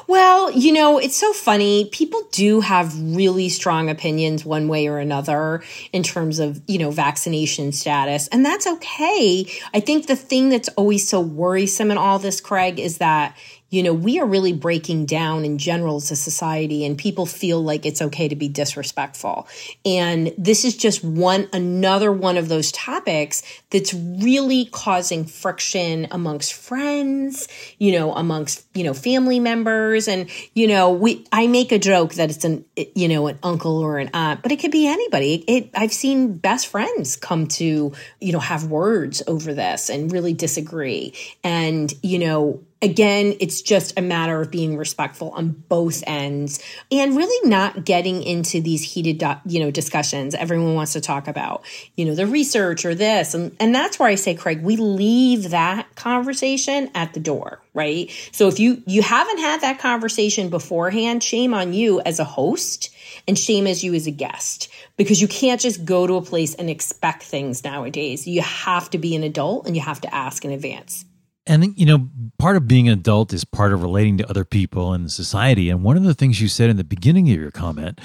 well, 0.07 0.51
you 0.51 0.73
know, 0.73 0.97
it's 0.97 1.17
so 1.17 1.33
funny. 1.33 1.89
People 1.91 2.21
do 2.31 2.61
have 2.61 2.99
really 2.99 3.49
strong 3.49 3.89
opinions 3.89 4.43
one 4.43 4.67
way 4.67 4.87
or 4.87 4.97
another 4.97 5.63
in 5.93 6.03
terms 6.03 6.39
of, 6.39 6.61
you 6.67 6.79
know, 6.79 6.91
vaccination 6.91 7.71
status, 7.71 8.27
and 8.29 8.45
that's 8.45 8.67
okay. 8.67 9.45
I 9.73 9.79
think 9.79 10.07
the 10.07 10.15
thing 10.15 10.49
that's 10.49 10.69
always 10.69 11.07
so 11.07 11.19
worrisome 11.19 11.91
in 11.91 11.97
all 11.97 12.19
this, 12.19 12.41
Craig, 12.41 12.79
is 12.79 12.97
that 12.97 13.37
you 13.71 13.81
know, 13.81 13.93
we 13.93 14.19
are 14.19 14.25
really 14.25 14.51
breaking 14.51 15.05
down 15.05 15.45
in 15.45 15.57
general 15.57 15.95
as 15.95 16.11
a 16.11 16.15
society 16.15 16.85
and 16.85 16.97
people 16.97 17.25
feel 17.25 17.63
like 17.63 17.85
it's 17.85 18.01
okay 18.01 18.27
to 18.27 18.35
be 18.35 18.49
disrespectful. 18.49 19.47
And 19.85 20.33
this 20.37 20.65
is 20.65 20.75
just 20.75 21.03
one, 21.03 21.47
another 21.53 22.11
one 22.11 22.37
of 22.37 22.49
those 22.49 22.71
topics 22.73 23.41
that's 23.69 23.93
really 23.93 24.65
causing 24.65 25.23
friction 25.23 26.07
amongst 26.11 26.53
friends, 26.53 27.47
you 27.79 27.93
know, 27.93 28.13
amongst, 28.13 28.65
you 28.73 28.83
know, 28.83 28.93
family 28.93 29.39
members. 29.39 30.09
And, 30.09 30.29
you 30.53 30.67
know, 30.67 30.91
we, 30.91 31.25
I 31.31 31.47
make 31.47 31.71
a 31.71 31.79
joke 31.79 32.15
that 32.15 32.29
it's 32.29 32.43
an, 32.43 32.65
you 32.75 33.07
know, 33.07 33.27
an 33.27 33.39
uncle 33.41 33.77
or 33.77 33.99
an 33.99 34.09
aunt, 34.13 34.43
but 34.43 34.51
it 34.51 34.59
could 34.59 34.71
be 34.71 34.85
anybody. 34.85 35.45
It, 35.47 35.69
I've 35.73 35.93
seen 35.93 36.35
best 36.37 36.67
friends 36.67 37.15
come 37.15 37.47
to, 37.47 37.93
you 38.19 38.33
know, 38.33 38.39
have 38.39 38.65
words 38.65 39.23
over 39.27 39.53
this 39.53 39.89
and 39.89 40.11
really 40.11 40.33
disagree. 40.33 41.13
And, 41.41 41.93
you 42.03 42.19
know, 42.19 42.61
again, 42.81 43.35
it's 43.39 43.61
just 43.61 43.97
a 43.97 44.01
matter 44.01 44.41
of 44.41 44.49
being 44.49 44.75
respectful 44.75 45.29
on 45.31 45.49
both 45.49 46.03
ends 46.07 46.63
and 46.91 47.15
really 47.15 47.49
not 47.49 47.85
getting 47.85 48.23
into 48.23 48.59
these 48.59 48.83
heated, 48.83 49.23
you 49.45 49.59
know, 49.59 49.69
discussions 49.69 50.33
everyone 50.33 50.73
wants 50.73 50.93
to 50.93 51.01
talk 51.01 51.27
about, 51.27 51.63
you 51.95 52.05
know, 52.05 52.15
the 52.15 52.25
research 52.25 52.83
or 52.83 52.95
this. 52.95 53.33
And, 53.33 53.55
and 53.59 53.73
that's 53.73 53.99
where 53.99 54.09
I 54.09 54.15
say, 54.15 54.33
Craig, 54.33 54.63
we 54.63 54.77
leave 54.77 55.51
that 55.51 55.95
conversation 55.95 56.89
at 56.95 57.13
the 57.13 57.19
door, 57.19 57.61
right? 57.73 58.09
So 58.31 58.47
if 58.47 58.59
you, 58.59 58.81
you 58.87 59.03
haven't 59.03 59.37
had 59.37 59.61
that 59.61 59.79
conversation 59.79 60.49
beforehand, 60.49 61.23
shame 61.23 61.53
on 61.53 61.73
you 61.73 62.01
as 62.01 62.19
a 62.19 62.23
host 62.23 62.89
and 63.27 63.37
shame 63.37 63.67
as 63.67 63.83
you 63.83 63.93
as 63.93 64.07
a 64.07 64.11
guest 64.11 64.69
because 64.97 65.21
you 65.21 65.27
can't 65.27 65.61
just 65.61 65.85
go 65.85 66.07
to 66.07 66.15
a 66.15 66.21
place 66.21 66.55
and 66.55 66.69
expect 66.69 67.21
things 67.21 67.63
nowadays. 67.63 68.27
You 68.27 68.41
have 68.41 68.89
to 68.91 68.97
be 68.97 69.15
an 69.15 69.23
adult 69.23 69.67
and 69.67 69.75
you 69.75 69.81
have 69.81 70.01
to 70.01 70.13
ask 70.13 70.43
in 70.43 70.51
advance. 70.51 71.05
And 71.47 71.77
you 71.77 71.85
know, 71.85 72.09
part 72.37 72.55
of 72.55 72.67
being 72.67 72.87
an 72.87 72.99
adult 72.99 73.33
is 73.33 73.43
part 73.43 73.73
of 73.73 73.81
relating 73.81 74.17
to 74.17 74.29
other 74.29 74.45
people 74.45 74.93
and 74.93 75.11
society. 75.11 75.69
And 75.69 75.83
one 75.83 75.97
of 75.97 76.03
the 76.03 76.13
things 76.13 76.39
you 76.39 76.47
said 76.47 76.69
in 76.69 76.77
the 76.77 76.83
beginning 76.83 77.29
of 77.31 77.39
your 77.39 77.51
comment 77.51 77.99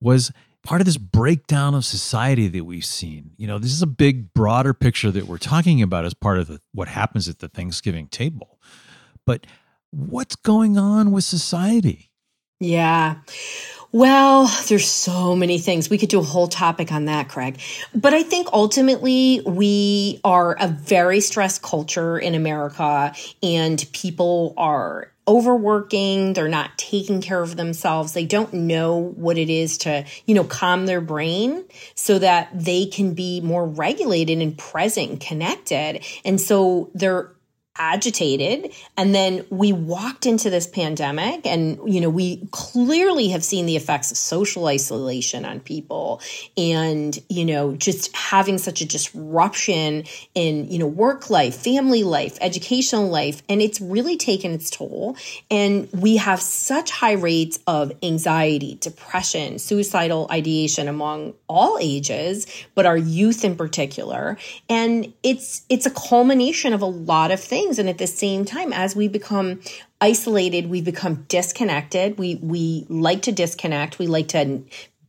was 0.00 0.32
part 0.62 0.80
of 0.80 0.84
this 0.84 0.96
breakdown 0.96 1.74
of 1.74 1.84
society 1.84 2.48
that 2.48 2.64
we've 2.64 2.84
seen. 2.84 3.30
You 3.36 3.46
know, 3.46 3.58
this 3.58 3.72
is 3.72 3.82
a 3.82 3.86
big, 3.86 4.34
broader 4.34 4.74
picture 4.74 5.10
that 5.12 5.26
we're 5.26 5.38
talking 5.38 5.80
about 5.80 6.04
as 6.04 6.14
part 6.14 6.38
of 6.38 6.48
the, 6.48 6.60
what 6.72 6.88
happens 6.88 7.28
at 7.28 7.38
the 7.38 7.48
Thanksgiving 7.48 8.08
table. 8.08 8.58
But 9.24 9.46
what's 9.90 10.36
going 10.36 10.76
on 10.76 11.12
with 11.12 11.24
society? 11.24 12.10
Yeah. 12.60 13.16
Well, 13.92 14.46
there's 14.68 14.86
so 14.86 15.36
many 15.36 15.58
things. 15.58 15.88
We 15.88 15.98
could 15.98 16.08
do 16.08 16.20
a 16.20 16.24
whole 16.24 16.48
topic 16.48 16.92
on 16.92 17.06
that, 17.06 17.28
Craig. 17.28 17.58
But 17.94 18.14
I 18.14 18.22
think 18.22 18.48
ultimately 18.52 19.40
we 19.46 20.20
are 20.24 20.56
a 20.58 20.68
very 20.68 21.20
stressed 21.20 21.62
culture 21.62 22.18
in 22.18 22.34
America 22.34 23.14
and 23.42 23.84
people 23.92 24.54
are 24.56 25.10
overworking, 25.28 26.34
they're 26.34 26.48
not 26.48 26.76
taking 26.78 27.20
care 27.20 27.42
of 27.42 27.56
themselves. 27.56 28.12
They 28.12 28.26
don't 28.26 28.52
know 28.52 29.12
what 29.16 29.38
it 29.38 29.50
is 29.50 29.78
to, 29.78 30.04
you 30.24 30.34
know, 30.34 30.44
calm 30.44 30.86
their 30.86 31.00
brain 31.00 31.64
so 31.94 32.18
that 32.18 32.48
they 32.54 32.86
can 32.86 33.14
be 33.14 33.40
more 33.40 33.66
regulated 33.66 34.40
and 34.40 34.56
present, 34.56 35.20
connected. 35.20 36.04
And 36.24 36.40
so 36.40 36.90
they're 36.94 37.32
agitated. 37.78 38.72
And 38.96 39.14
then 39.14 39.44
we 39.50 39.72
walked 39.72 40.26
into 40.26 40.50
this 40.50 40.66
pandemic 40.66 41.46
and 41.46 41.78
you 41.92 42.00
know 42.00 42.10
we 42.10 42.46
clearly 42.50 43.28
have 43.28 43.44
seen 43.44 43.66
the 43.66 43.76
effects 43.76 44.10
of 44.10 44.16
social 44.16 44.66
isolation 44.66 45.44
on 45.44 45.60
people 45.60 46.20
and 46.56 47.18
you 47.28 47.44
know 47.44 47.76
just 47.76 48.14
having 48.16 48.58
such 48.58 48.80
a 48.80 48.86
disruption 48.86 50.04
in 50.34 50.70
you 50.70 50.78
know 50.78 50.86
work 50.86 51.30
life 51.30 51.54
family 51.56 52.02
life 52.02 52.38
educational 52.40 53.08
life. 53.08 53.42
And 53.48 53.60
it's 53.60 53.80
really 53.80 54.16
taken 54.16 54.52
its 54.52 54.70
toll. 54.70 55.16
And 55.50 55.88
we 55.92 56.16
have 56.16 56.40
such 56.40 56.90
high 56.90 57.12
rates 57.12 57.58
of 57.66 57.92
anxiety 58.02 58.76
depression 58.80 59.58
suicidal 59.58 60.26
ideation 60.30 60.88
among 60.88 61.34
all 61.48 61.78
ages 61.80 62.46
but 62.74 62.86
our 62.86 62.96
youth 62.96 63.44
in 63.44 63.56
particular. 63.56 64.36
And 64.68 65.12
it's 65.22 65.62
it's 65.68 65.86
a 65.86 65.90
culmination 65.90 66.72
of 66.72 66.82
a 66.82 66.86
lot 66.86 67.30
of 67.30 67.40
things 67.40 67.65
things. 67.66 67.78
And 67.78 67.88
at 67.88 67.98
the 67.98 68.06
same 68.06 68.44
time 68.44 68.72
as 68.72 68.94
we 68.94 69.08
become 69.08 69.60
isolated 70.00 70.68
we 70.68 70.80
become 70.80 71.24
disconnected. 71.28 72.18
We 72.18 72.36
we 72.36 72.86
like 72.88 73.22
to 73.22 73.32
disconnect. 73.32 73.98
We 73.98 74.06
like 74.06 74.28
to 74.28 74.62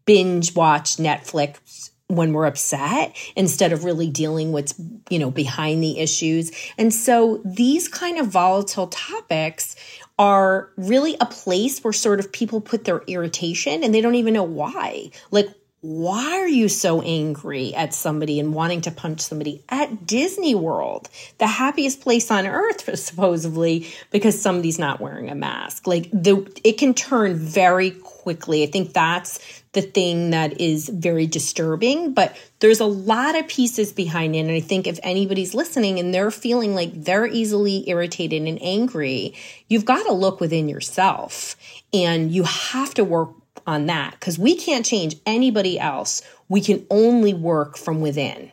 binge 0.06 0.56
watch 0.56 0.98
netflix 0.98 1.92
when 2.10 2.32
we're 2.32 2.46
upset 2.46 3.14
instead 3.36 3.74
of 3.74 3.84
really 3.84 4.10
dealing 4.10 4.54
with 4.54 4.74
you 5.10 5.20
know 5.20 5.30
behind 5.32 5.84
the 5.84 6.00
issues. 6.00 6.52
And 6.78 6.94
so 6.94 7.42
these 7.44 7.88
kind 7.88 8.18
of 8.18 8.28
volatile 8.28 8.88
topics 8.88 9.76
are 10.20 10.72
really 10.78 11.16
a 11.20 11.26
place 11.26 11.84
where 11.84 11.94
sort 11.94 12.20
of 12.20 12.32
people 12.32 12.60
put 12.60 12.86
their 12.86 13.04
irritation 13.08 13.84
and 13.84 13.94
they 13.94 14.02
don't 14.02 14.16
even 14.16 14.34
know 14.34 14.44
why. 14.44 15.12
Like 15.30 15.50
why 15.82 16.40
are 16.40 16.48
you 16.48 16.70
so 16.70 17.02
angry 17.02 17.76
at 17.76 17.94
somebody 17.94 18.40
and 18.40 18.54
wanting 18.54 18.82
to 18.82 18.92
punch 18.92 19.22
somebody 19.22 19.64
at 19.70 20.08
Disney 20.08 20.56
World, 20.56 21.08
the 21.38 21.46
happiest 21.46 22.02
place 22.02 22.32
on 22.32 22.48
earth, 22.48 22.98
supposedly, 23.00 23.88
because 24.12 24.42
somebody's 24.42 24.80
not 24.80 25.00
wearing 25.00 25.30
a 25.30 25.36
mask? 25.36 25.86
Like 25.86 26.10
the, 26.12 26.52
it 26.64 26.80
can 26.80 26.96
turn 26.96 27.36
very 27.36 27.92
quickly. 27.92 28.64
I 28.64 28.66
think 28.66 28.94
that's 28.94 29.62
the 29.74 29.84
thing 29.84 30.32
that 30.32 30.60
is 30.60 30.90
very 30.90 31.28
disturbing, 31.28 32.14
but 32.14 32.36
there's 32.60 32.80
a 32.80 32.86
lot 32.86 33.38
of 33.38 33.48
pieces 33.48 33.94
behind 33.94 34.36
it. 34.36 34.40
And 34.40 34.52
I 34.52 34.60
think 34.60 34.88
if 34.88 35.00
anybody's 35.04 35.54
listening 35.54 36.00
and 36.00 36.12
they're 36.12 36.32
feeling 36.32 36.74
like 36.74 36.92
they're 37.04 37.28
easily 37.28 37.88
irritated 37.88 38.42
and 38.42 38.58
angry, 38.62 39.36
you've 39.68 39.86
got 39.86 40.04
to 40.08 40.14
look 40.14 40.40
within 40.40 40.68
yourself 40.68 41.56
and 41.94 42.32
you 42.32 42.44
have 42.44 42.96
to 42.96 43.04
work 43.04 43.30
on 43.66 43.88
that 43.88 44.12
because 44.12 44.38
we 44.38 44.56
can't 44.56 44.86
change 44.86 45.16
anybody 45.26 45.80
else. 45.80 46.22
We 46.50 46.62
can 46.62 46.86
only 46.90 47.34
work 47.34 47.78
from 47.78 48.02
within. 48.02 48.52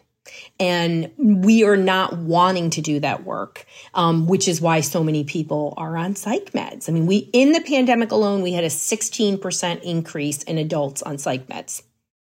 And 0.59 1.11
we 1.19 1.65
are 1.65 1.77
not 1.77 2.17
wanting 2.17 2.71
to 2.71 2.81
do 2.81 3.01
that 3.01 3.25
work, 3.25 3.67
um, 3.93 4.27
which 4.27 4.49
is 4.49 4.61
why 4.61 4.81
so 4.81 5.05
many 5.05 5.25
people 5.25 5.75
are 5.77 5.97
on 5.97 6.15
psych 6.15 6.53
meds. 6.53 6.89
I 6.89 6.93
mean, 6.93 7.07
we 7.07 7.29
in 7.33 7.53
the 7.53 7.61
pandemic 7.61 8.11
alone, 8.11 8.41
we 8.41 8.53
had 8.53 8.65
a 8.65 8.69
16% 8.69 9.83
increase 9.83 10.43
in 10.45 10.59
adults 10.59 11.03
on 11.03 11.19
psych 11.19 11.47
meds. 11.49 11.83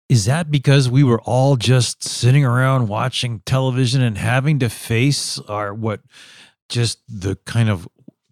Is 0.10 0.26
that 0.26 0.50
because 0.52 0.90
we 0.90 1.04
were 1.04 1.22
all 1.22 1.58
just 1.58 2.04
sitting 2.04 2.46
around 2.46 2.88
watching 2.88 3.42
television 3.46 4.02
and 4.02 4.18
having 4.18 4.60
to 4.60 4.70
face 4.70 5.40
our 5.40 5.74
what 5.74 6.02
just 6.70 7.00
the 7.08 7.36
kind 7.46 7.70
of 7.70 7.88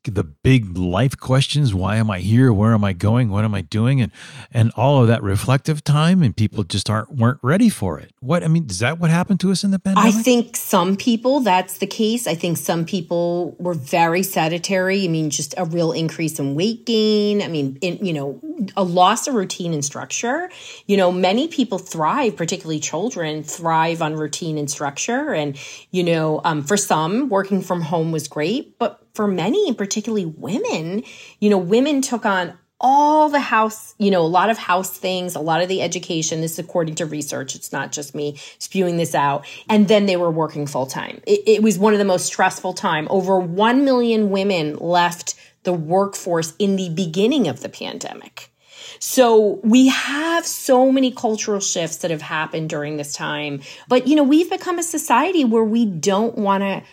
the 0.05 0.23
big 0.23 0.77
life 0.77 1.17
questions. 1.17 1.73
Why 1.73 1.97
am 1.97 2.09
i 2.09 2.19
here? 2.19 2.53
Where 2.53 2.73
am 2.73 2.83
i 2.83 2.93
going? 2.93 3.29
What 3.29 3.43
am 3.43 3.53
i 3.53 3.61
doing? 3.61 4.01
And 4.01 4.11
and 4.51 4.71
all 4.75 5.01
of 5.01 5.07
that 5.07 5.23
reflective 5.23 5.83
time 5.83 6.21
and 6.21 6.35
people 6.35 6.63
just 6.63 6.89
aren't 6.89 7.11
weren't 7.11 7.39
ready 7.41 7.69
for 7.69 7.99
it. 7.99 8.11
What 8.19 8.43
i 8.43 8.47
mean 8.47 8.67
is 8.69 8.79
that 8.79 8.99
what 8.99 9.09
happened 9.09 9.39
to 9.41 9.51
us 9.51 9.63
in 9.63 9.71
the 9.71 9.79
pandemic? 9.79 10.13
i 10.13 10.17
think 10.21 10.55
some 10.55 10.95
people 10.95 11.39
that's 11.39 11.77
the 11.79 11.87
case. 11.87 12.27
I 12.27 12.35
think 12.35 12.57
some 12.57 12.85
people 12.85 13.55
were 13.59 13.73
very 13.73 14.23
sedentary. 14.23 15.03
I 15.05 15.07
mean 15.07 15.29
just 15.29 15.53
a 15.57 15.65
real 15.65 15.91
increase 15.91 16.39
in 16.39 16.55
weight 16.55 16.85
gain. 16.85 17.41
I 17.41 17.47
mean 17.47 17.77
in, 17.81 18.05
you 18.05 18.13
know 18.13 18.39
a 18.77 18.83
loss 18.83 19.27
of 19.27 19.35
routine 19.35 19.73
and 19.73 19.83
structure. 19.83 20.49
You 20.87 20.97
know 20.97 21.11
many 21.11 21.47
people 21.47 21.77
thrive 21.77 22.35
particularly 22.35 22.79
children 22.79 23.43
thrive 23.43 24.01
on 24.01 24.15
routine 24.15 24.57
and 24.57 24.69
structure. 24.69 25.33
And 25.33 25.57
you 25.91 26.03
know 26.03 26.41
um, 26.43 26.63
for 26.63 26.77
some 26.77 27.29
working 27.29 27.61
from 27.61 27.81
home 27.81 28.11
was 28.11 28.27
great 28.27 28.77
but 28.79 29.04
for 29.15 29.27
many, 29.27 29.73
particularly 29.73 30.25
women, 30.25 31.03
you 31.39 31.49
know, 31.49 31.57
women 31.57 32.01
took 32.01 32.25
on 32.25 32.57
all 32.79 33.29
the 33.29 33.39
house, 33.39 33.95
you 33.97 34.11
know, 34.11 34.21
a 34.21 34.27
lot 34.27 34.49
of 34.49 34.57
house 34.57 34.97
things, 34.97 35.33
a 35.35 35.39
lot 35.39 35.61
of 35.61 35.69
the 35.69 35.81
education. 35.81 36.41
This 36.41 36.53
is 36.53 36.59
according 36.59 36.95
to 36.95 37.05
research. 37.05 37.55
It's 37.55 37.71
not 37.71 37.91
just 37.91 38.13
me 38.13 38.37
spewing 38.59 38.97
this 38.97 39.15
out. 39.15 39.45
And 39.69 39.87
then 39.87 40.05
they 40.05 40.17
were 40.17 40.29
working 40.29 40.67
full 40.67 40.85
time. 40.85 41.21
It, 41.25 41.41
it 41.47 41.63
was 41.63 41.79
one 41.79 41.93
of 41.93 41.99
the 41.99 42.05
most 42.05 42.25
stressful 42.25 42.73
time. 42.73 43.07
Over 43.09 43.39
1 43.39 43.85
million 43.85 44.29
women 44.29 44.75
left 44.75 45.35
the 45.63 45.73
workforce 45.73 46.53
in 46.59 46.75
the 46.75 46.89
beginning 46.89 47.47
of 47.47 47.61
the 47.61 47.69
pandemic. 47.69 48.51
So 48.99 49.59
we 49.63 49.87
have 49.87 50.45
so 50.45 50.91
many 50.91 51.11
cultural 51.11 51.59
shifts 51.59 51.97
that 51.97 52.11
have 52.11 52.21
happened 52.21 52.69
during 52.69 52.97
this 52.97 53.13
time. 53.13 53.61
But, 53.87 54.07
you 54.07 54.15
know, 54.15 54.23
we've 54.23 54.49
become 54.49 54.79
a 54.79 54.83
society 54.83 55.43
where 55.43 55.63
we 55.63 55.85
don't 55.85 56.37
want 56.37 56.61
to 56.61 56.83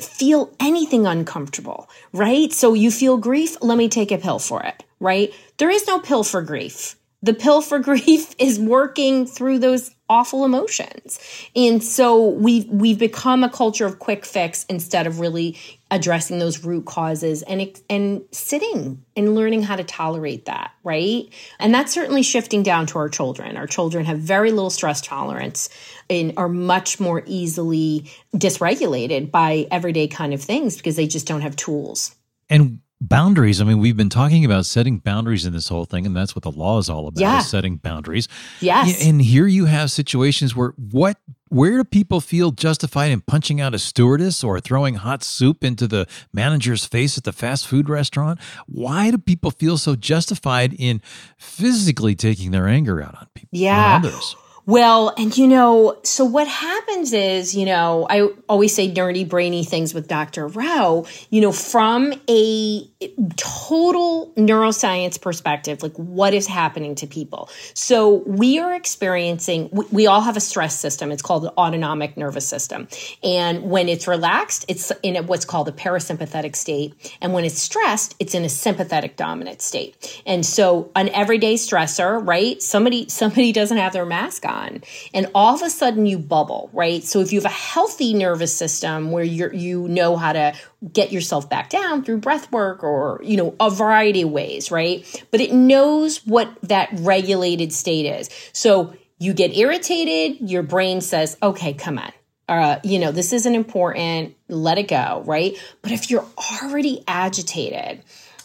feel 0.00 0.54
anything 0.60 1.06
uncomfortable, 1.06 1.88
right? 2.12 2.52
So 2.52 2.74
you 2.74 2.90
feel 2.90 3.16
grief, 3.16 3.56
let 3.60 3.76
me 3.78 3.88
take 3.88 4.10
a 4.10 4.18
pill 4.18 4.38
for 4.38 4.62
it, 4.62 4.84
right? 5.00 5.32
There 5.58 5.70
is 5.70 5.86
no 5.86 5.98
pill 6.00 6.24
for 6.24 6.42
grief. 6.42 6.96
The 7.22 7.34
pill 7.34 7.60
for 7.60 7.78
grief 7.90 8.34
is 8.38 8.58
working 8.58 9.26
through 9.26 9.58
those 9.58 9.90
awful 10.08 10.44
emotions. 10.44 11.18
And 11.56 11.82
so 11.82 12.28
we've 12.28 12.66
we've 12.68 12.98
become 12.98 13.44
a 13.44 13.48
culture 13.50 13.86
of 13.86 13.98
quick 13.98 14.26
fix 14.26 14.64
instead 14.66 15.06
of 15.06 15.20
really 15.20 15.56
addressing 15.92 16.38
those 16.38 16.64
root 16.64 16.86
causes 16.86 17.42
and 17.42 17.78
and 17.90 18.22
sitting 18.32 19.04
and 19.14 19.34
learning 19.34 19.62
how 19.62 19.76
to 19.76 19.84
tolerate 19.84 20.46
that, 20.46 20.72
right? 20.82 21.28
And 21.60 21.72
that's 21.72 21.92
certainly 21.92 22.22
shifting 22.22 22.62
down 22.62 22.86
to 22.86 22.98
our 22.98 23.10
children. 23.10 23.58
Our 23.58 23.66
children 23.66 24.06
have 24.06 24.18
very 24.18 24.50
little 24.52 24.70
stress 24.70 25.02
tolerance 25.02 25.68
and 26.08 26.32
are 26.38 26.48
much 26.48 26.98
more 26.98 27.22
easily 27.26 28.10
dysregulated 28.34 29.30
by 29.30 29.68
everyday 29.70 30.08
kind 30.08 30.32
of 30.32 30.42
things 30.42 30.78
because 30.78 30.96
they 30.96 31.06
just 31.06 31.26
don't 31.26 31.42
have 31.42 31.56
tools. 31.56 32.16
And 32.48 32.80
boundaries. 33.08 33.60
I 33.60 33.64
mean, 33.64 33.78
we've 33.78 33.96
been 33.96 34.08
talking 34.08 34.44
about 34.44 34.64
setting 34.66 34.98
boundaries 34.98 35.44
in 35.44 35.52
this 35.52 35.68
whole 35.68 35.84
thing, 35.84 36.06
and 36.06 36.16
that's 36.16 36.34
what 36.36 36.42
the 36.42 36.50
law 36.52 36.78
is 36.78 36.88
all 36.88 37.08
about: 37.08 37.20
Yeah. 37.20 37.38
is 37.40 37.48
setting 37.48 37.76
boundaries. 37.76 38.28
Yes. 38.60 39.04
And 39.04 39.20
here 39.20 39.46
you 39.46 39.66
have 39.66 39.90
situations 39.90 40.54
where 40.56 40.74
what 40.76 41.18
where 41.48 41.76
do 41.76 41.84
people 41.84 42.20
feel 42.22 42.50
justified 42.50 43.10
in 43.10 43.20
punching 43.20 43.60
out 43.60 43.74
a 43.74 43.78
stewardess 43.78 44.42
or 44.42 44.58
throwing 44.58 44.94
hot 44.94 45.22
soup 45.22 45.62
into 45.62 45.86
the 45.86 46.06
manager's 46.32 46.86
face 46.86 47.18
at 47.18 47.24
the 47.24 47.32
fast 47.32 47.66
food 47.66 47.90
restaurant? 47.90 48.38
Why 48.66 49.10
do 49.10 49.18
people 49.18 49.50
feel 49.50 49.76
so 49.76 49.94
justified 49.94 50.72
in 50.78 51.02
physically 51.36 52.14
taking 52.14 52.52
their 52.52 52.68
anger 52.68 53.02
out 53.02 53.16
on 53.16 53.26
people? 53.34 53.58
on 53.58 53.62
Yeah. 53.64 53.96
others? 54.02 54.36
Well, 54.64 55.12
and 55.18 55.36
you 55.36 55.48
know, 55.48 55.98
so 56.04 56.24
what 56.24 56.46
happens 56.46 57.12
is, 57.12 57.52
you 57.52 57.66
know, 57.66 58.06
I 58.08 58.28
always 58.48 58.72
say 58.72 58.88
nerdy, 58.88 59.28
brainy 59.28 59.64
things 59.64 59.92
with 59.92 60.06
Dr. 60.06 60.46
Rao, 60.46 61.04
you 61.30 61.40
know, 61.40 61.50
from 61.50 62.14
a 62.30 62.88
total 63.36 64.32
neuroscience 64.36 65.20
perspective, 65.20 65.82
like 65.82 65.94
what 65.96 66.34
is 66.34 66.46
happening 66.46 66.94
to 66.96 67.06
people. 67.06 67.48
So 67.74 68.22
we 68.26 68.58
are 68.58 68.74
experiencing, 68.74 69.68
we, 69.72 69.84
we 69.90 70.06
all 70.06 70.20
have 70.20 70.36
a 70.36 70.40
stress 70.40 70.78
system. 70.78 71.10
It's 71.10 71.22
called 71.22 71.42
the 71.42 71.52
autonomic 71.52 72.16
nervous 72.16 72.46
system. 72.46 72.88
And 73.22 73.70
when 73.70 73.88
it's 73.88 74.06
relaxed, 74.06 74.64
it's 74.68 74.92
in 75.02 75.16
a, 75.16 75.22
what's 75.22 75.44
called 75.44 75.68
a 75.68 75.72
parasympathetic 75.72 76.56
state. 76.56 77.16
And 77.20 77.32
when 77.32 77.44
it's 77.44 77.60
stressed, 77.60 78.14
it's 78.18 78.34
in 78.34 78.44
a 78.44 78.48
sympathetic 78.48 79.16
dominant 79.16 79.62
state. 79.62 80.22
And 80.26 80.44
so 80.44 80.90
an 80.96 81.08
everyday 81.10 81.54
stressor, 81.54 82.26
right? 82.26 82.62
Somebody, 82.62 83.08
somebody 83.22 83.52
doesn't 83.52 83.78
have 83.78 83.92
their 83.92 84.06
mask 84.06 84.44
on 84.46 84.82
and 85.14 85.30
all 85.34 85.54
of 85.54 85.62
a 85.62 85.70
sudden 85.70 86.06
you 86.06 86.18
bubble, 86.18 86.70
right? 86.72 87.02
So 87.02 87.20
if 87.20 87.32
you 87.32 87.40
have 87.40 87.50
a 87.50 87.54
healthy 87.54 88.14
nervous 88.14 88.54
system 88.54 89.10
where 89.10 89.24
you're, 89.24 89.52
you 89.52 89.88
know 89.88 90.16
how 90.16 90.32
to 90.32 90.54
get 90.92 91.12
yourself 91.12 91.48
back 91.48 91.70
down 91.70 92.04
through 92.04 92.18
breath 92.18 92.50
work 92.50 92.82
or, 92.82 93.20
you 93.22 93.36
know, 93.36 93.54
a 93.60 93.70
variety 93.70 94.22
of 94.22 94.30
ways, 94.30 94.70
right? 94.70 95.24
But 95.30 95.40
it 95.40 95.52
knows 95.52 96.18
what 96.26 96.50
that 96.62 96.88
regulated 96.94 97.72
state 97.72 98.06
is. 98.06 98.28
So 98.52 98.94
you 99.18 99.32
get 99.32 99.56
irritated, 99.56 100.50
your 100.50 100.62
brain 100.62 101.00
says, 101.00 101.36
okay, 101.42 101.74
come 101.74 101.98
on. 101.98 102.12
Uh, 102.48 102.80
you 102.82 102.98
know, 102.98 103.12
this 103.12 103.32
isn't 103.32 103.54
important. 103.54 104.34
Let 104.48 104.76
it 104.76 104.88
go, 104.88 105.22
right? 105.24 105.56
But 105.80 105.92
if 105.92 106.10
you're 106.10 106.26
already 106.62 107.04
agitated, 107.06 108.02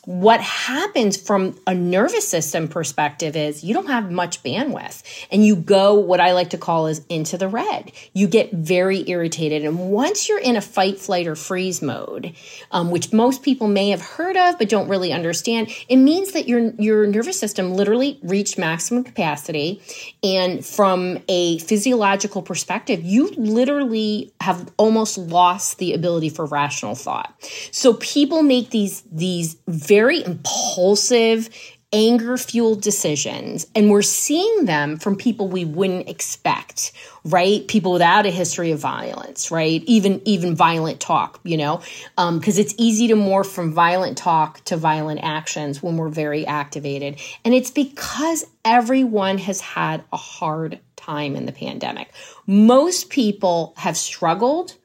what 0.07 0.39
happens 0.39 1.17
from 1.17 1.59
a 1.67 1.75
nervous 1.75 2.25
system 2.25 2.69
perspective 2.69 3.35
is 3.35 3.61
you 3.61 3.73
don't 3.73 3.87
have 3.87 4.09
much 4.09 4.41
bandwidth 4.41 5.03
and 5.29 5.45
you 5.45 5.53
go 5.53 5.95
what 5.95 6.21
i 6.21 6.31
like 6.31 6.51
to 6.51 6.57
call 6.57 6.87
is 6.87 7.01
into 7.09 7.37
the 7.37 7.49
red. 7.49 7.91
You 8.13 8.29
get 8.29 8.53
very 8.53 9.03
irritated. 9.09 9.65
And 9.65 9.91
once 9.91 10.29
you're 10.29 10.39
in 10.39 10.55
a 10.55 10.61
fight 10.61 10.97
flight 10.97 11.27
or 11.27 11.35
freeze 11.35 11.81
mode 11.81 12.33
um, 12.71 12.89
which 12.89 13.11
most 13.11 13.43
people 13.43 13.67
may 13.67 13.89
have 13.89 13.99
heard 13.99 14.37
of 14.37 14.57
but 14.57 14.69
don't 14.69 14.87
really 14.87 15.11
understand 15.11 15.69
it 15.89 15.97
means 15.97 16.31
that 16.31 16.47
your 16.47 16.71
your 16.79 17.05
nervous 17.05 17.37
system 17.37 17.73
literally 17.73 18.17
reached 18.23 18.57
maximum 18.57 19.03
capacity. 19.03 19.81
And 20.23 20.65
from 20.65 21.19
a 21.27 21.59
physiological 21.59 22.41
perspective 22.41 23.03
you 23.03 23.27
literally 23.31 24.31
have 24.39 24.71
almost 24.77 25.17
lost 25.17 25.79
the 25.79 25.93
ability 25.93 26.29
for 26.29 26.45
rational 26.45 26.95
thought. 26.95 27.33
So 27.71 27.95
people 27.95 28.41
make 28.41 28.69
these 28.69 29.03
these 29.11 29.57
very 29.67 29.96
impulsive 30.05 31.49
anger 31.93 32.37
fueled 32.37 32.81
decisions. 32.81 33.65
And 33.73 33.89
we're 33.89 34.01
seeing 34.01 34.65
them 34.65 34.97
from 34.97 35.15
people 35.15 35.47
we 35.47 35.63
wouldn't 35.65 36.09
expect 36.09 36.91
right? 37.23 37.67
People 37.67 37.91
without 37.91 38.25
a 38.25 38.29
history 38.29 38.71
of 38.71 38.79
violence 38.79 39.51
right? 39.51 39.83
Even 39.85 40.21
even 40.25 40.55
violent 40.55 40.99
talk 40.99 41.39
you 41.43 41.57
know? 41.57 41.81
Um, 42.17 42.39
because 42.39 42.57
it's 42.57 42.73
easy 42.77 43.07
to 43.07 43.15
morph 43.15 43.47
from 43.47 43.73
violent 43.73 44.17
talk 44.17 44.63
to 44.65 44.77
violent 44.77 45.21
actions 45.23 45.81
when 45.81 45.97
we're 45.97 46.09
very 46.09 46.45
activated. 46.45 47.19
And 47.45 47.53
it's 47.53 47.71
because 47.71 48.45
everyone 48.65 49.37
has 49.39 49.61
had 49.61 50.03
a 50.11 50.17
hard 50.17 50.79
time 50.95 51.35
in 51.35 51.45
the 51.45 51.51
pandemic. 51.51 52.11
Most 52.45 53.09
people 53.09 53.73
have 53.77 53.97
struggled. 53.97 54.75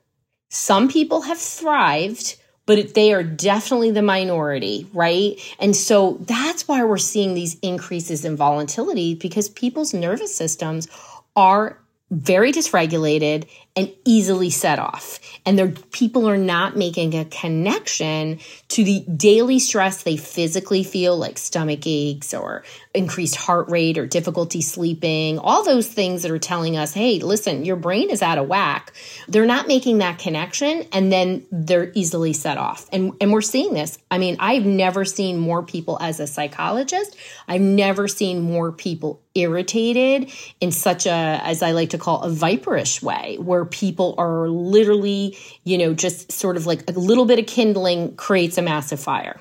Some 0.51 0.89
people 0.89 1.23
have 1.23 1.39
thrived 1.39 2.37
but 2.67 2.95
they 2.95 3.13
are 3.13 3.23
definitely 3.23 3.91
the 3.91 4.03
minority, 4.03 4.87
right? 4.93 5.39
And 5.59 5.75
so 5.75 6.19
that's 6.21 6.69
why 6.69 6.85
we're 6.85 6.99
seeing 6.99 7.35
these 7.35 7.59
increases 7.61 8.25
in 8.25 8.37
volatility 8.37 9.15
because 9.15 9.49
people's 9.49 9.93
nervous 9.93 10.35
systems 10.35 10.89
are 11.35 11.79
very 12.11 12.53
dysregulated 12.53 13.49
and 13.75 13.91
easily 14.05 14.51
set 14.51 14.79
off. 14.79 15.19
And 15.47 15.59
their 15.59 15.69
people 15.69 16.29
are 16.29 16.37
not 16.37 16.77
making 16.77 17.15
a 17.15 17.25
connection 17.25 18.39
to 18.69 18.85
the 18.85 19.01
daily 19.01 19.59
stress 19.59 20.03
they 20.03 20.17
physically 20.17 20.85
feel, 20.85 21.17
like 21.17 21.39
stomach 21.39 21.87
aches 21.87 22.35
or 22.35 22.65
increased 22.95 23.37
heart 23.37 23.71
rate 23.71 23.97
or 23.97 24.07
difficulty 24.07 24.61
sleeping, 24.61 25.39
all 25.39 25.65
those 25.65 25.89
things 25.89 26.23
that 26.23 26.31
are 26.31 26.39
telling 26.39 26.77
us, 26.77 26.93
hey, 26.93 27.21
listen, 27.21 27.65
your 27.65 27.77
brain 27.77 28.11
is 28.11 28.21
out 28.21 28.37
of 28.37 28.47
whack. 28.47 28.93
They're 29.27 29.47
not 29.47 29.67
making 29.67 29.99
that 29.99 30.19
connection 30.19 30.85
and 30.93 31.11
then 31.11 31.47
they're 31.51 31.91
easily 31.95 32.35
set 32.35 32.59
off. 32.59 32.87
And, 32.93 33.15
and 33.21 33.33
we're 33.33 33.41
seeing 33.41 33.73
this. 33.73 33.99
I 34.11 34.19
mean, 34.19 34.37
I've 34.39 34.67
never 34.67 35.07
seen 35.07 35.39
more 35.39 35.63
people 35.63 35.97
as 36.01 36.21
a 36.21 36.27
psychologist, 36.27 37.17
I've 37.49 37.63
never 37.63 38.07
seen 38.07 38.43
more 38.43 38.73
people 38.73 39.23
irritated 39.35 40.31
in 40.61 40.71
such 40.73 41.07
a, 41.07 41.11
as 41.11 41.63
I 41.63 41.73
like 41.73 41.91
to 41.91 41.99
call, 41.99 42.23
a 42.23 42.29
viperish 42.29 43.03
way, 43.03 43.39
where 43.39 43.62
people 43.65 44.15
are 44.19 44.49
literally, 44.49 45.37
you 45.65 45.79
know, 45.79 45.95
just 45.95 46.33
sort 46.33 46.57
of 46.57 46.67
like 46.67 46.89
a 46.89 46.93
little 46.93 47.25
bit 47.25 47.39
of 47.39 47.47
kindling 47.47 48.17
creates 48.17 48.59
a 48.59 48.63
massive 48.63 49.01
fire. 49.01 49.41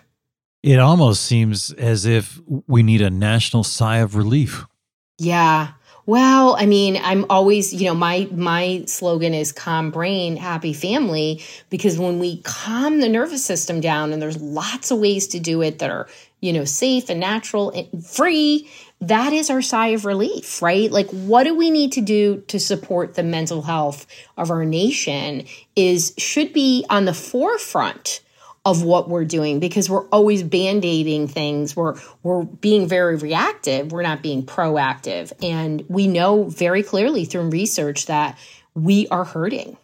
It 0.63 0.79
almost 0.79 1.23
seems 1.23 1.71
as 1.73 2.05
if 2.05 2.39
we 2.67 2.83
need 2.83 3.01
a 3.01 3.09
national 3.09 3.63
sigh 3.63 3.97
of 3.97 4.15
relief. 4.15 4.65
Yeah. 5.17 5.69
Well, 6.05 6.55
I 6.57 6.65
mean, 6.65 6.99
I'm 7.01 7.25
always, 7.29 7.73
you 7.73 7.87
know, 7.87 7.93
my 7.93 8.27
my 8.31 8.83
slogan 8.87 9.33
is 9.33 9.51
calm 9.51 9.91
brain, 9.91 10.35
happy 10.35 10.73
family 10.73 11.43
because 11.69 11.97
when 11.97 12.19
we 12.19 12.41
calm 12.41 12.99
the 12.99 13.09
nervous 13.09 13.45
system 13.45 13.81
down 13.81 14.11
and 14.11 14.21
there's 14.21 14.41
lots 14.41 14.91
of 14.91 14.99
ways 14.99 15.27
to 15.27 15.39
do 15.39 15.61
it 15.61 15.79
that 15.79 15.89
are, 15.89 16.07
you 16.41 16.53
know, 16.53 16.65
safe 16.65 17.09
and 17.09 17.19
natural 17.19 17.69
and 17.71 18.05
free, 18.05 18.69
that 19.01 19.33
is 19.33 19.49
our 19.49 19.61
sigh 19.61 19.89
of 19.89 20.05
relief, 20.05 20.61
right? 20.61 20.91
Like 20.91 21.09
what 21.09 21.43
do 21.43 21.55
we 21.55 21.71
need 21.71 21.93
to 21.93 22.01
do 22.01 22.43
to 22.47 22.59
support 22.59 23.15
the 23.15 23.23
mental 23.23 23.63
health 23.63 24.05
of 24.37 24.51
our 24.51 24.63
nation 24.63 25.45
is 25.75 26.13
should 26.17 26.53
be 26.53 26.85
on 26.89 27.05
the 27.05 27.13
forefront 27.13 28.21
of 28.63 28.83
what 28.83 29.09
we're 29.09 29.25
doing 29.25 29.59
because 29.59 29.89
we're 29.89 30.07
always 30.09 30.43
band-aiding 30.43 31.27
things. 31.27 31.75
We're 31.75 31.95
we're 32.21 32.43
being 32.43 32.87
very 32.87 33.15
reactive. 33.15 33.91
We're 33.91 34.03
not 34.03 34.21
being 34.21 34.45
proactive. 34.45 35.33
And 35.41 35.83
we 35.89 36.07
know 36.07 36.43
very 36.43 36.83
clearly 36.83 37.25
through 37.25 37.49
research 37.49 38.05
that 38.05 38.37
we 38.75 39.07
are 39.07 39.23
hurting. 39.23 39.77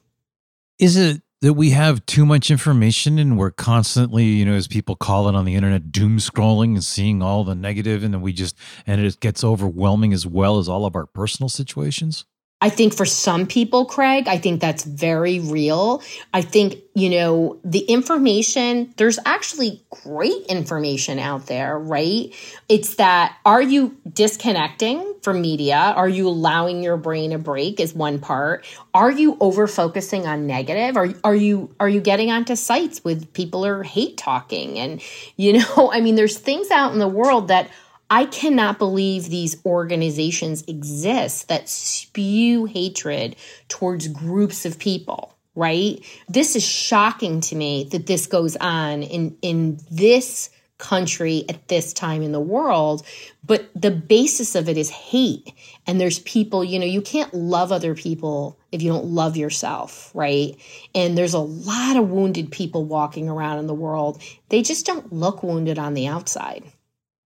Is 0.77 0.95
it 0.95 1.21
that 1.41 1.54
we 1.54 1.69
have 1.69 2.06
too 2.06 2.26
much 2.26 2.50
information 2.50 3.19
and 3.19 3.38
we're 3.38 3.52
constantly, 3.52 4.26
you 4.26 4.45
know, 4.45 4.54
as 4.54 4.67
people 4.67 4.95
call 4.95 5.30
it 5.30 5.36
on 5.36 5.45
the 5.45 5.56
internet, 5.56 5.91
doom 5.91 6.17
scrolling 6.17 6.73
and 6.73 6.84
seeing 6.84 7.21
all 7.21 7.43
the 7.43 7.56
negative 7.56 8.04
and 8.04 8.13
then 8.13 8.21
we 8.21 8.34
just 8.34 8.58
and 8.88 9.00
it 9.02 9.19
gets 9.19 9.43
overwhelming 9.43 10.13
as 10.13 10.26
well 10.26 10.58
as 10.58 10.67
all 10.67 10.86
of 10.86 10.95
our 10.95 11.06
personal 11.06 11.50
situations? 11.50 12.26
I 12.59 12.69
think 12.69 12.95
for 12.95 13.05
some 13.05 13.45
people, 13.45 13.85
Craig, 13.85 14.27
I 14.27 14.39
think 14.39 14.61
that's 14.61 14.83
very 14.83 15.39
real. 15.39 16.01
I 16.33 16.41
think, 16.41 16.77
you 16.95 17.11
know, 17.11 17.59
the 17.63 17.81
information, 17.81 18.95
there's 18.97 19.19
actually 19.27 19.83
great 19.91 20.43
information 20.47 21.19
out 21.19 21.45
there, 21.45 21.77
right? 21.77 22.33
It's 22.67 22.95
that 22.95 23.37
are 23.45 23.61
you 23.61 23.95
disconnecting 24.11 25.13
from 25.21 25.39
media? 25.39 25.75
Are 25.75 26.09
you 26.09 26.27
allowing 26.27 26.81
your 26.81 26.97
brain 26.97 27.31
a 27.31 27.37
break 27.37 27.79
is 27.79 27.93
one 27.93 28.17
part. 28.17 28.65
Are 28.91 29.11
you 29.11 29.37
over 29.39 29.67
focusing 29.67 30.25
on 30.25 30.47
negative? 30.47 30.97
Are, 30.97 31.09
are 31.23 31.35
you 31.35 31.75
are 31.79 31.89
you 31.89 32.01
getting 32.01 32.31
onto 32.31 32.55
sites 32.55 33.03
with 33.03 33.31
people 33.33 33.67
are 33.67 33.83
hate 33.83 34.17
talking? 34.17 34.79
And, 34.79 34.99
you 35.35 35.59
know, 35.59 35.91
I 35.93 36.01
mean, 36.01 36.15
there's 36.15 36.39
things 36.39 36.71
out 36.71 36.91
in 36.93 36.97
the 36.97 37.07
world 37.07 37.49
that 37.49 37.69
I 38.09 38.25
cannot 38.25 38.79
believe 38.79 39.29
these 39.29 39.63
organizations 39.65 40.63
exist 40.67 41.49
that 41.49 41.67
spew 41.67 42.65
hatred 42.65 43.35
towards 43.67 44.07
groups 44.07 44.65
of 44.65 44.79
people, 44.79 45.35
right? 45.55 45.99
This 46.29 46.55
is 46.55 46.65
shocking 46.65 47.41
to 47.41 47.55
me 47.55 47.89
that 47.91 48.07
this 48.07 48.27
goes 48.27 48.55
on 48.57 49.03
in, 49.03 49.37
in 49.41 49.79
this 49.91 50.49
country 50.77 51.43
at 51.49 51.67
this 51.67 51.91
time 51.91 52.21
in 52.21 52.31
the 52.31 52.39
world. 52.39 53.05
But 53.43 53.69
the 53.75 53.91
basis 53.91 54.55
of 54.55 54.69
it 54.69 54.77
is 54.77 54.89
hate. 54.89 55.51
And 55.85 55.99
there's 55.99 56.19
people, 56.19 56.63
you 56.63 56.79
know, 56.79 56.85
you 56.85 57.01
can't 57.01 57.33
love 57.33 57.71
other 57.71 57.95
people 57.95 58.59
if 58.71 58.81
you 58.81 58.91
don't 58.91 59.05
love 59.05 59.37
yourself, 59.37 60.11
right? 60.13 60.55
And 60.93 61.17
there's 61.17 61.33
a 61.33 61.39
lot 61.39 61.97
of 61.97 62.09
wounded 62.09 62.51
people 62.51 62.85
walking 62.85 63.29
around 63.29 63.59
in 63.59 63.67
the 63.67 63.73
world. 63.73 64.21
They 64.49 64.61
just 64.61 64.85
don't 64.85 65.11
look 65.11 65.43
wounded 65.43 65.79
on 65.79 65.93
the 65.93 66.07
outside. 66.07 66.63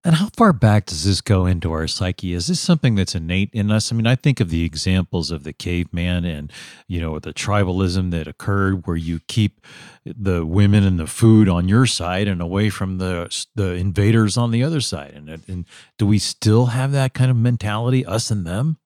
And 0.03 0.15
how 0.15 0.29
far 0.35 0.51
back 0.51 0.87
does 0.87 1.03
this 1.03 1.21
go 1.21 1.45
into 1.45 1.71
our 1.71 1.85
psyche? 1.85 2.33
Is 2.33 2.47
this 2.47 2.59
something 2.59 2.95
that's 2.95 3.13
innate 3.13 3.51
in 3.53 3.69
us? 3.69 3.91
I 3.91 3.95
mean, 3.95 4.07
I 4.07 4.15
think 4.15 4.39
of 4.39 4.49
the 4.49 4.65
examples 4.65 5.29
of 5.29 5.43
the 5.43 5.53
caveman 5.53 6.25
and, 6.25 6.51
you 6.87 6.99
know, 6.99 7.19
the 7.19 7.33
tribalism 7.33 8.09
that 8.09 8.27
occurred 8.27 8.87
where 8.87 8.95
you 8.95 9.19
keep 9.27 9.63
the 10.03 10.43
women 10.43 10.83
and 10.83 10.99
the 10.99 11.05
food 11.05 11.47
on 11.47 11.67
your 11.67 11.85
side 11.85 12.27
and 12.27 12.41
away 12.41 12.71
from 12.71 12.97
the 12.97 13.45
the 13.53 13.73
invaders 13.73 14.37
on 14.37 14.49
the 14.49 14.63
other 14.63 14.81
side. 14.81 15.13
And, 15.15 15.29
and 15.47 15.65
do 15.99 16.07
we 16.07 16.17
still 16.17 16.67
have 16.67 16.91
that 16.93 17.13
kind 17.13 17.29
of 17.29 17.37
mentality, 17.37 18.03
us 18.03 18.31
and 18.31 18.43
them? 18.43 18.77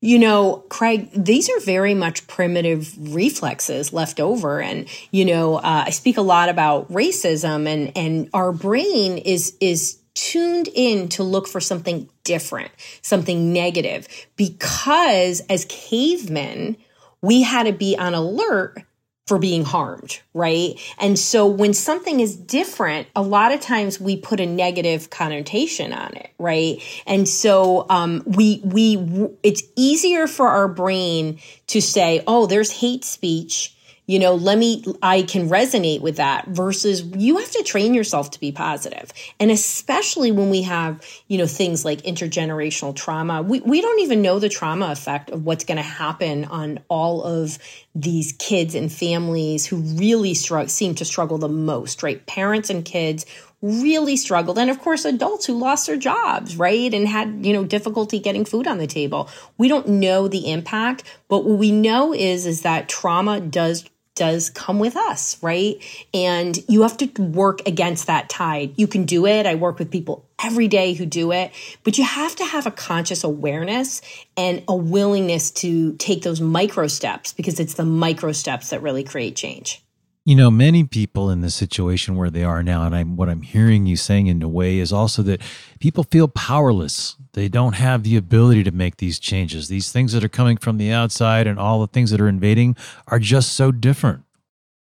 You 0.00 0.18
know, 0.18 0.64
Craig, 0.68 1.08
these 1.12 1.48
are 1.50 1.58
very 1.60 1.94
much 1.94 2.26
primitive 2.28 2.94
reflexes 3.12 3.92
left 3.92 4.20
over. 4.20 4.60
And, 4.60 4.86
you 5.10 5.24
know, 5.24 5.56
uh, 5.56 5.84
I 5.86 5.90
speak 5.90 6.18
a 6.18 6.22
lot 6.22 6.48
about 6.50 6.92
racism 6.92 7.66
and, 7.66 7.90
and 7.96 8.30
our 8.32 8.52
brain 8.52 9.18
is, 9.18 9.56
is 9.60 9.98
tuned 10.18 10.68
in 10.74 11.08
to 11.10 11.22
look 11.22 11.46
for 11.46 11.60
something 11.60 12.08
different, 12.24 12.72
something 13.02 13.52
negative, 13.52 14.08
because 14.34 15.40
as 15.48 15.64
cavemen, 15.68 16.76
we 17.22 17.42
had 17.42 17.64
to 17.64 17.72
be 17.72 17.96
on 17.96 18.14
alert 18.14 18.82
for 19.28 19.38
being 19.38 19.64
harmed, 19.64 20.20
right? 20.34 20.74
And 20.98 21.16
so 21.16 21.46
when 21.46 21.72
something 21.72 22.18
is 22.18 22.34
different, 22.34 23.06
a 23.14 23.22
lot 23.22 23.52
of 23.52 23.60
times 23.60 24.00
we 24.00 24.16
put 24.16 24.40
a 24.40 24.46
negative 24.46 25.08
connotation 25.10 25.92
on 25.92 26.14
it, 26.14 26.30
right? 26.38 26.82
And 27.06 27.28
so 27.28 27.86
um, 27.88 28.24
we 28.26 28.60
we 28.64 28.96
it's 29.44 29.62
easier 29.76 30.26
for 30.26 30.48
our 30.48 30.66
brain 30.66 31.38
to 31.68 31.80
say, 31.80 32.24
"Oh, 32.26 32.46
there's 32.46 32.72
hate 32.72 33.04
speech." 33.04 33.76
You 34.08 34.18
know 34.18 34.34
let 34.34 34.58
me 34.58 34.82
i 35.02 35.22
can 35.22 35.48
resonate 35.48 36.00
with 36.00 36.16
that 36.16 36.48
versus 36.48 37.02
you 37.16 37.36
have 37.36 37.50
to 37.52 37.62
train 37.62 37.94
yourself 37.94 38.32
to 38.32 38.40
be 38.40 38.50
positive. 38.50 39.12
And 39.38 39.50
especially 39.52 40.32
when 40.32 40.50
we 40.50 40.62
have 40.62 41.06
you 41.28 41.38
know 41.38 41.46
things 41.46 41.84
like 41.84 42.02
intergenerational 42.02 42.96
trauma 42.96 43.42
we, 43.42 43.60
we 43.60 43.80
don't 43.80 44.00
even 44.00 44.22
know 44.22 44.40
the 44.40 44.48
trauma 44.48 44.90
effect 44.90 45.30
of 45.30 45.44
what's 45.44 45.64
going 45.64 45.76
to 45.76 45.82
happen 45.82 46.46
on 46.46 46.80
all 46.88 47.22
of 47.22 47.58
these 47.94 48.32
kids 48.32 48.74
and 48.74 48.90
families 48.90 49.66
who 49.66 49.76
really 49.76 50.34
struggle 50.34 50.68
seem 50.68 50.94
to 50.96 51.04
struggle 51.04 51.38
the 51.38 51.48
most 51.48 52.02
right? 52.02 52.26
Parents 52.26 52.70
and 52.70 52.84
kids 52.84 53.26
really 53.60 54.16
struggled. 54.16 54.56
And 54.56 54.70
of 54.70 54.78
course 54.80 55.04
adults 55.04 55.46
who 55.46 55.58
lost 55.58 55.86
their 55.86 55.96
jobs 55.96 56.56
right? 56.56 56.92
And 56.94 57.06
had 57.06 57.44
you 57.44 57.52
know 57.52 57.64
difficulty 57.64 58.20
getting 58.20 58.46
food 58.46 58.66
on 58.66 58.78
the 58.78 58.86
table. 58.86 59.28
We 59.58 59.68
don't 59.68 59.88
know 59.88 60.28
the 60.28 60.50
impact 60.50 61.04
but 61.28 61.44
what 61.44 61.58
we 61.58 61.70
know 61.70 62.14
is 62.14 62.46
is 62.46 62.62
that 62.62 62.88
trauma 62.88 63.38
does 63.40 63.84
does 64.18 64.50
come 64.50 64.78
with 64.78 64.96
us, 64.96 65.40
right? 65.42 65.76
And 66.12 66.58
you 66.68 66.82
have 66.82 66.96
to 66.98 67.22
work 67.22 67.66
against 67.66 68.08
that 68.08 68.28
tide. 68.28 68.74
You 68.76 68.86
can 68.86 69.04
do 69.04 69.24
it. 69.26 69.46
I 69.46 69.54
work 69.54 69.78
with 69.78 69.90
people 69.90 70.26
every 70.42 70.68
day 70.68 70.92
who 70.92 71.06
do 71.06 71.32
it, 71.32 71.52
but 71.84 71.96
you 71.96 72.04
have 72.04 72.36
to 72.36 72.44
have 72.44 72.66
a 72.66 72.70
conscious 72.70 73.24
awareness 73.24 74.02
and 74.36 74.62
a 74.68 74.74
willingness 74.74 75.50
to 75.52 75.94
take 75.94 76.22
those 76.22 76.40
micro 76.40 76.88
steps 76.88 77.32
because 77.32 77.58
it's 77.60 77.74
the 77.74 77.84
micro 77.84 78.32
steps 78.32 78.70
that 78.70 78.82
really 78.82 79.04
create 79.04 79.36
change. 79.36 79.82
You 80.28 80.36
know, 80.36 80.50
many 80.50 80.84
people 80.84 81.30
in 81.30 81.40
the 81.40 81.48
situation 81.48 82.14
where 82.14 82.28
they 82.28 82.44
are 82.44 82.62
now, 82.62 82.82
and 82.82 82.94
I'm 82.94 83.16
what 83.16 83.30
I'm 83.30 83.40
hearing 83.40 83.86
you 83.86 83.96
saying 83.96 84.26
in 84.26 84.42
a 84.42 84.48
way 84.48 84.78
is 84.78 84.92
also 84.92 85.22
that 85.22 85.40
people 85.80 86.04
feel 86.04 86.28
powerless. 86.28 87.16
They 87.32 87.48
don't 87.48 87.76
have 87.76 88.02
the 88.02 88.14
ability 88.14 88.62
to 88.64 88.70
make 88.70 88.98
these 88.98 89.18
changes. 89.18 89.68
These 89.68 89.90
things 89.90 90.12
that 90.12 90.22
are 90.22 90.28
coming 90.28 90.58
from 90.58 90.76
the 90.76 90.92
outside 90.92 91.46
and 91.46 91.58
all 91.58 91.80
the 91.80 91.86
things 91.86 92.10
that 92.10 92.20
are 92.20 92.28
invading 92.28 92.76
are 93.06 93.18
just 93.18 93.54
so 93.54 93.72
different. 93.72 94.22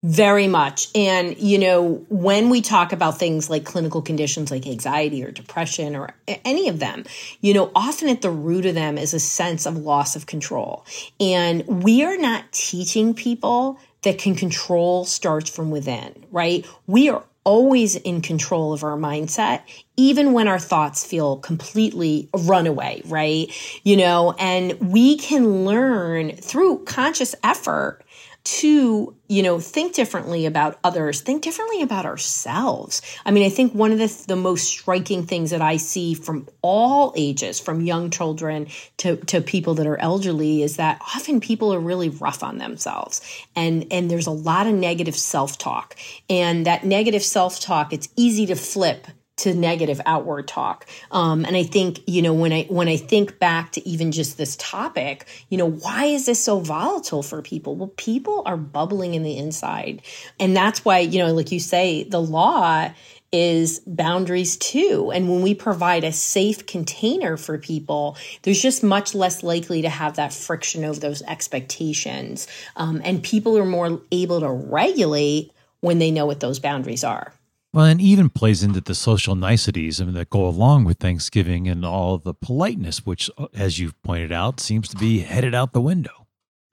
Very 0.04 0.48
much. 0.48 0.90
And, 0.96 1.38
you 1.38 1.60
know, 1.60 2.06
when 2.10 2.50
we 2.50 2.60
talk 2.60 2.92
about 2.92 3.18
things 3.20 3.50
like 3.50 3.64
clinical 3.64 4.02
conditions 4.02 4.52
like 4.52 4.68
anxiety 4.68 5.24
or 5.24 5.32
depression 5.32 5.96
or 5.96 6.10
any 6.44 6.68
of 6.68 6.80
them, 6.80 7.06
you 7.40 7.54
know, 7.54 7.72
often 7.74 8.10
at 8.10 8.22
the 8.22 8.32
root 8.32 8.66
of 8.66 8.74
them 8.74 8.98
is 8.98 9.14
a 9.14 9.20
sense 9.20 9.66
of 9.66 9.78
loss 9.78 10.18
of 10.18 10.26
control. 10.26 10.86
And 11.22 11.66
we 11.68 12.04
are 12.04 12.18
not 12.18 12.52
teaching 12.52 13.14
people 13.14 13.80
that 14.04 14.18
can 14.18 14.36
control 14.36 15.06
starts 15.06 15.50
from 15.50 15.72
within, 15.72 16.26
right? 16.32 16.66
We 16.88 17.10
are 17.10 17.24
always 17.44 17.96
in 17.96 18.22
control 18.22 18.72
of 18.74 18.84
our 18.84 18.98
mindset, 18.98 19.62
even 19.98 20.32
when 20.32 20.48
our 20.48 20.60
thoughts 20.60 21.06
feel 21.06 21.38
completely 21.38 22.30
runaway, 22.34 23.02
right? 23.06 23.52
You 23.84 23.98
know, 23.98 24.36
and 24.38 24.74
we 24.80 25.18
can 25.18 25.66
learn 25.66 26.36
through 26.36 26.84
conscious 26.86 27.34
effort 27.44 28.04
to, 28.44 29.16
you 29.28 29.44
know, 29.44 29.60
think 29.60 29.94
differently 29.94 30.46
about 30.46 30.80
others, 30.84 31.22
think 31.22 31.44
differently 31.44 31.82
about 31.82 32.06
ourselves. 32.06 33.02
I 33.26 33.32
mean, 33.32 33.46
I 33.46 33.50
think 33.50 33.74
one 33.74 33.92
of 33.92 34.00
the, 34.00 34.24
the 34.28 34.36
most 34.36 34.68
striking 34.68 35.26
things 35.26 35.52
that 35.52 35.62
I 35.62 35.78
see 35.78 36.16
from 36.16 36.48
all 36.62 37.14
ages, 37.16 37.60
from 37.60 37.82
young 37.82 38.10
children 38.10 38.68
to, 38.98 39.18
to 39.18 39.42
people 39.42 39.76
that 39.76 39.86
are 39.86 39.98
elderly, 39.98 40.64
is 40.64 40.78
that 40.78 41.00
often 41.16 41.40
people 41.40 41.74
are 41.74 41.80
really 41.80 42.10
rough 42.10 42.44
on 42.44 42.58
themselves. 42.58 43.22
And, 43.56 43.86
and 43.92 44.10
there's 44.10 44.28
a 44.28 44.32
lot 44.32 44.66
of 44.66 44.74
negative 44.74 45.16
self 45.16 45.58
talk. 45.58 45.96
And 46.30 46.66
that 46.66 46.84
negative 46.84 47.24
self 47.24 47.60
talk, 47.60 47.94
it's 47.94 48.10
easy 48.16 48.48
to 48.48 48.56
flip 48.56 49.08
to 49.42 49.54
negative 49.54 50.02
outward 50.06 50.48
talk. 50.48 50.88
Um, 51.12 51.46
and 51.46 51.56
I 51.56 51.64
think, 51.64 52.02
you 52.08 52.22
know, 52.22 52.34
when 52.34 52.54
I 52.54 52.64
when 52.64 52.88
I 52.88 52.98
think 52.98 53.40
back 53.40 53.72
to 53.74 53.88
even 53.88 54.12
just 54.12 54.38
this 54.38 54.56
topic, 54.58 55.28
you 55.50 55.58
know, 55.58 55.70
why 55.70 56.06
is 56.06 56.26
this 56.26 56.44
so 56.44 56.60
volatile 56.60 57.24
for 57.24 57.42
people? 57.42 57.76
Well, 57.76 57.94
people 57.98 58.44
are 58.46 58.58
bubbling 58.58 59.14
in 59.14 59.24
the 59.24 59.38
inside. 59.38 60.02
And 60.40 60.56
that's 60.56 60.86
why, 60.86 61.00
you 61.00 61.20
know, 61.20 61.34
like 61.34 61.52
you 61.52 61.60
say, 61.60 62.04
the 62.04 62.22
law 62.22 62.92
is 63.32 63.80
boundaries 63.88 64.58
too. 64.58 65.12
And 65.14 65.30
when 65.30 65.42
we 65.42 65.56
provide 65.56 66.04
a 66.04 66.12
safe 66.12 66.66
container 66.66 67.38
for 67.38 67.58
people, 67.58 68.18
there's 68.42 68.62
just 68.62 68.84
much 68.84 69.16
less 69.16 69.42
likely 69.42 69.84
to 69.84 69.90
have 69.90 70.18
that 70.18 70.34
friction 70.34 70.84
of 70.84 71.00
those 71.00 71.22
expectations. 71.22 72.48
Um, 72.76 73.02
and 73.04 73.24
people 73.24 73.58
are 73.58 73.66
more 73.66 74.02
able 74.12 74.42
to 74.42 74.50
regulate 74.50 75.52
when 75.80 76.00
they 76.00 76.12
know 76.12 76.26
what 76.26 76.42
those 76.42 76.60
boundaries 76.60 77.04
are. 77.04 77.34
Well, 77.74 77.86
and 77.86 78.02
even 78.02 78.30
plays 78.30 78.64
into 78.64 78.82
the 78.82 78.94
social 78.94 79.34
niceties 79.34 80.02
I 80.02 80.06
mean, 80.06 80.14
that 80.16 80.30
go 80.30 80.46
along 80.46 80.84
with 80.84 80.98
Thanksgiving 80.98 81.70
and 81.70 81.86
all 81.86 82.18
the 82.18 82.34
politeness, 82.34 83.06
which, 83.06 83.30
uh, 83.38 83.48
as 83.54 83.80
you've 83.80 84.02
pointed 84.04 84.34
out, 84.34 84.60
seems 84.60 84.90
to 84.90 84.98
be 84.98 85.20
headed 85.20 85.56
out 85.56 85.72
the 85.72 85.80
window. 85.80 86.21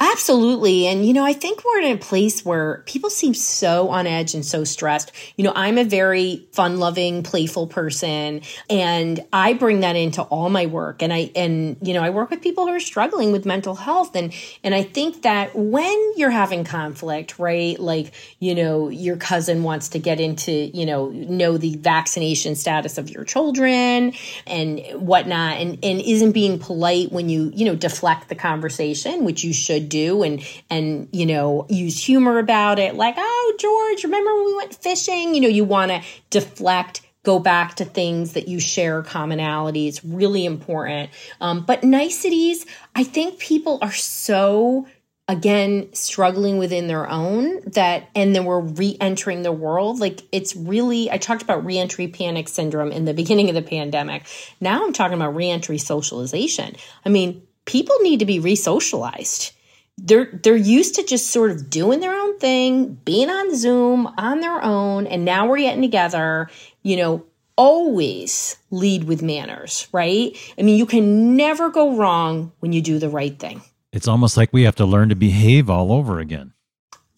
Absolutely. 0.00 0.86
And, 0.86 1.04
you 1.04 1.12
know, 1.12 1.24
I 1.24 1.32
think 1.32 1.64
we're 1.64 1.80
in 1.80 1.96
a 1.96 1.98
place 1.98 2.44
where 2.44 2.84
people 2.86 3.10
seem 3.10 3.34
so 3.34 3.88
on 3.88 4.06
edge 4.06 4.32
and 4.32 4.46
so 4.46 4.62
stressed. 4.62 5.10
You 5.36 5.42
know, 5.42 5.52
I'm 5.56 5.76
a 5.76 5.82
very 5.82 6.46
fun 6.52 6.78
loving, 6.78 7.24
playful 7.24 7.66
person, 7.66 8.42
and 8.70 9.20
I 9.32 9.54
bring 9.54 9.80
that 9.80 9.96
into 9.96 10.22
all 10.22 10.50
my 10.50 10.66
work. 10.66 11.02
And 11.02 11.12
I, 11.12 11.32
and, 11.34 11.76
you 11.82 11.94
know, 11.94 12.02
I 12.02 12.10
work 12.10 12.30
with 12.30 12.42
people 12.42 12.68
who 12.68 12.74
are 12.74 12.80
struggling 12.80 13.32
with 13.32 13.44
mental 13.44 13.74
health. 13.74 14.14
And, 14.14 14.32
and 14.62 14.72
I 14.72 14.84
think 14.84 15.22
that 15.22 15.56
when 15.56 16.12
you're 16.16 16.30
having 16.30 16.62
conflict, 16.62 17.40
right, 17.40 17.76
like, 17.80 18.12
you 18.38 18.54
know, 18.54 18.88
your 18.90 19.16
cousin 19.16 19.64
wants 19.64 19.88
to 19.90 19.98
get 19.98 20.20
into, 20.20 20.52
you 20.52 20.86
know, 20.86 21.08
know 21.08 21.56
the 21.56 21.74
vaccination 21.74 22.54
status 22.54 22.98
of 22.98 23.10
your 23.10 23.24
children 23.24 24.12
and 24.46 24.80
whatnot, 24.94 25.56
and, 25.58 25.76
and 25.82 26.00
isn't 26.00 26.32
being 26.32 26.60
polite 26.60 27.10
when 27.10 27.28
you, 27.28 27.50
you 27.52 27.64
know, 27.64 27.74
deflect 27.74 28.28
the 28.28 28.36
conversation, 28.36 29.24
which 29.24 29.42
you 29.42 29.52
should 29.52 29.87
do 29.88 30.22
and 30.22 30.42
and 30.70 31.08
you 31.12 31.26
know 31.26 31.66
use 31.68 32.02
humor 32.04 32.38
about 32.38 32.78
it. 32.78 32.94
Like 32.94 33.14
oh 33.18 33.54
george 33.58 34.04
remember 34.04 34.34
when 34.34 34.46
we 34.46 34.56
went 34.56 34.74
fishing? 34.74 35.34
You 35.34 35.40
know 35.40 35.48
you 35.48 35.64
want 35.64 35.90
to 35.90 36.02
deflect 36.30 37.02
go 37.24 37.38
back 37.38 37.74
to 37.74 37.84
things 37.84 38.32
that 38.32 38.48
you 38.48 38.58
share 38.58 39.02
commonality. 39.02 39.86
It's 39.86 40.02
really 40.04 40.46
important. 40.46 41.10
Um, 41.40 41.64
but 41.64 41.84
niceties 41.84 42.64
i 42.94 43.04
think 43.04 43.38
people 43.38 43.78
are 43.82 43.92
so 43.92 44.86
again 45.28 45.92
struggling 45.92 46.56
within 46.56 46.86
their 46.86 47.08
own 47.08 47.60
that 47.66 48.08
and 48.14 48.34
then 48.34 48.46
we're 48.46 48.60
re-entering 48.60 49.42
the 49.42 49.52
world. 49.52 50.00
Like 50.00 50.22
it's 50.32 50.56
really 50.56 51.10
i 51.10 51.18
talked 51.18 51.42
about 51.42 51.64
re-entry 51.64 52.08
panic 52.08 52.48
syndrome 52.48 52.92
in 52.92 53.04
the 53.04 53.14
beginning 53.22 53.48
of 53.48 53.54
the 53.54 53.62
pandemic. 53.62 54.24
Now 54.60 54.84
i'm 54.84 54.92
talking 54.92 55.14
about 55.14 55.36
re-entry 55.36 55.78
socialization. 55.78 56.76
I 57.04 57.10
mean 57.10 57.42
people 57.66 57.96
need 58.00 58.20
to 58.20 58.24
be 58.24 58.40
re-socialized 58.40 59.52
they're 59.98 60.30
they're 60.42 60.56
used 60.56 60.94
to 60.94 61.04
just 61.04 61.30
sort 61.30 61.50
of 61.50 61.68
doing 61.68 62.00
their 62.00 62.14
own 62.14 62.38
thing, 62.38 62.94
being 63.04 63.30
on 63.30 63.54
Zoom 63.54 64.06
on 64.18 64.40
their 64.40 64.62
own, 64.62 65.06
and 65.06 65.24
now 65.24 65.46
we're 65.46 65.58
getting 65.58 65.82
together, 65.82 66.48
you 66.82 66.96
know, 66.96 67.24
always 67.56 68.56
lead 68.70 69.04
with 69.04 69.22
manners, 69.22 69.88
right? 69.92 70.36
I 70.58 70.62
mean, 70.62 70.78
you 70.78 70.86
can 70.86 71.36
never 71.36 71.70
go 71.70 71.96
wrong 71.96 72.52
when 72.60 72.72
you 72.72 72.80
do 72.80 72.98
the 72.98 73.08
right 73.08 73.38
thing. 73.38 73.60
It's 73.92 74.08
almost 74.08 74.36
like 74.36 74.52
we 74.52 74.62
have 74.62 74.76
to 74.76 74.86
learn 74.86 75.08
to 75.08 75.16
behave 75.16 75.68
all 75.68 75.92
over 75.92 76.20
again. 76.20 76.52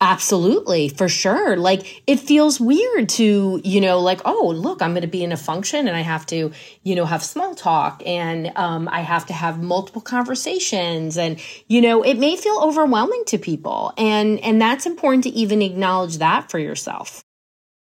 Absolutely, 0.02 0.88
for 0.88 1.10
sure. 1.10 1.58
Like 1.58 2.02
it 2.06 2.20
feels 2.20 2.58
weird 2.58 3.10
to, 3.10 3.60
you 3.62 3.82
know, 3.82 4.00
like, 4.00 4.22
oh, 4.24 4.48
look, 4.56 4.80
I'm 4.80 4.92
going 4.92 5.02
to 5.02 5.08
be 5.08 5.22
in 5.22 5.30
a 5.30 5.36
function 5.36 5.86
and 5.86 5.94
I 5.94 6.00
have 6.00 6.24
to, 6.26 6.52
you 6.82 6.94
know, 6.94 7.04
have 7.04 7.22
small 7.22 7.54
talk 7.54 8.02
and 8.06 8.50
um, 8.56 8.88
I 8.88 9.00
have 9.00 9.26
to 9.26 9.34
have 9.34 9.62
multiple 9.62 10.00
conversations. 10.00 11.18
And, 11.18 11.38
you 11.68 11.82
know, 11.82 12.02
it 12.02 12.14
may 12.18 12.36
feel 12.36 12.58
overwhelming 12.62 13.24
to 13.26 13.36
people. 13.36 13.92
And, 13.98 14.40
and 14.40 14.58
that's 14.58 14.86
important 14.86 15.24
to 15.24 15.30
even 15.30 15.60
acknowledge 15.60 16.16
that 16.16 16.50
for 16.50 16.58
yourself. 16.58 17.22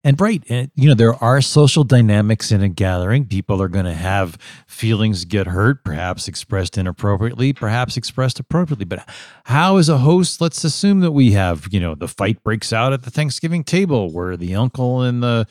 And 0.10 0.19
right, 0.19 0.43
and, 0.50 0.72
you 0.74 0.89
know, 0.89 0.95
there 0.95 1.13
are 1.13 1.39
social 1.39 1.84
dynamics 1.84 2.52
in 2.52 2.63
a 2.63 2.67
gathering. 2.67 3.28
People 3.28 3.62
are 3.62 3.67
going 3.67 3.86
to 3.86 3.93
have 3.93 4.39
feelings 4.65 5.24
get 5.24 5.45
hurt, 5.45 5.84
perhaps 5.84 6.28
expressed 6.28 6.80
inappropriately, 6.80 7.54
perhaps 7.54 7.95
expressed 7.95 8.39
appropriately. 8.39 8.86
But 8.86 9.08
how, 9.43 9.78
as 9.78 9.88
a 9.88 10.00
host, 10.00 10.41
let's 10.41 10.63
assume 10.63 11.02
that 11.02 11.12
we 11.12 11.34
have, 11.34 11.67
you 11.69 11.80
know, 11.80 11.93
the 11.93 12.08
fight 12.08 12.41
breaks 12.41 12.74
out 12.74 12.91
at 12.91 13.04
the 13.04 13.12
Thanksgiving 13.12 13.63
table 13.63 14.12
where 14.12 14.36
the 14.36 14.56
uncle 14.56 15.04
and 15.04 15.22
the 15.22 15.45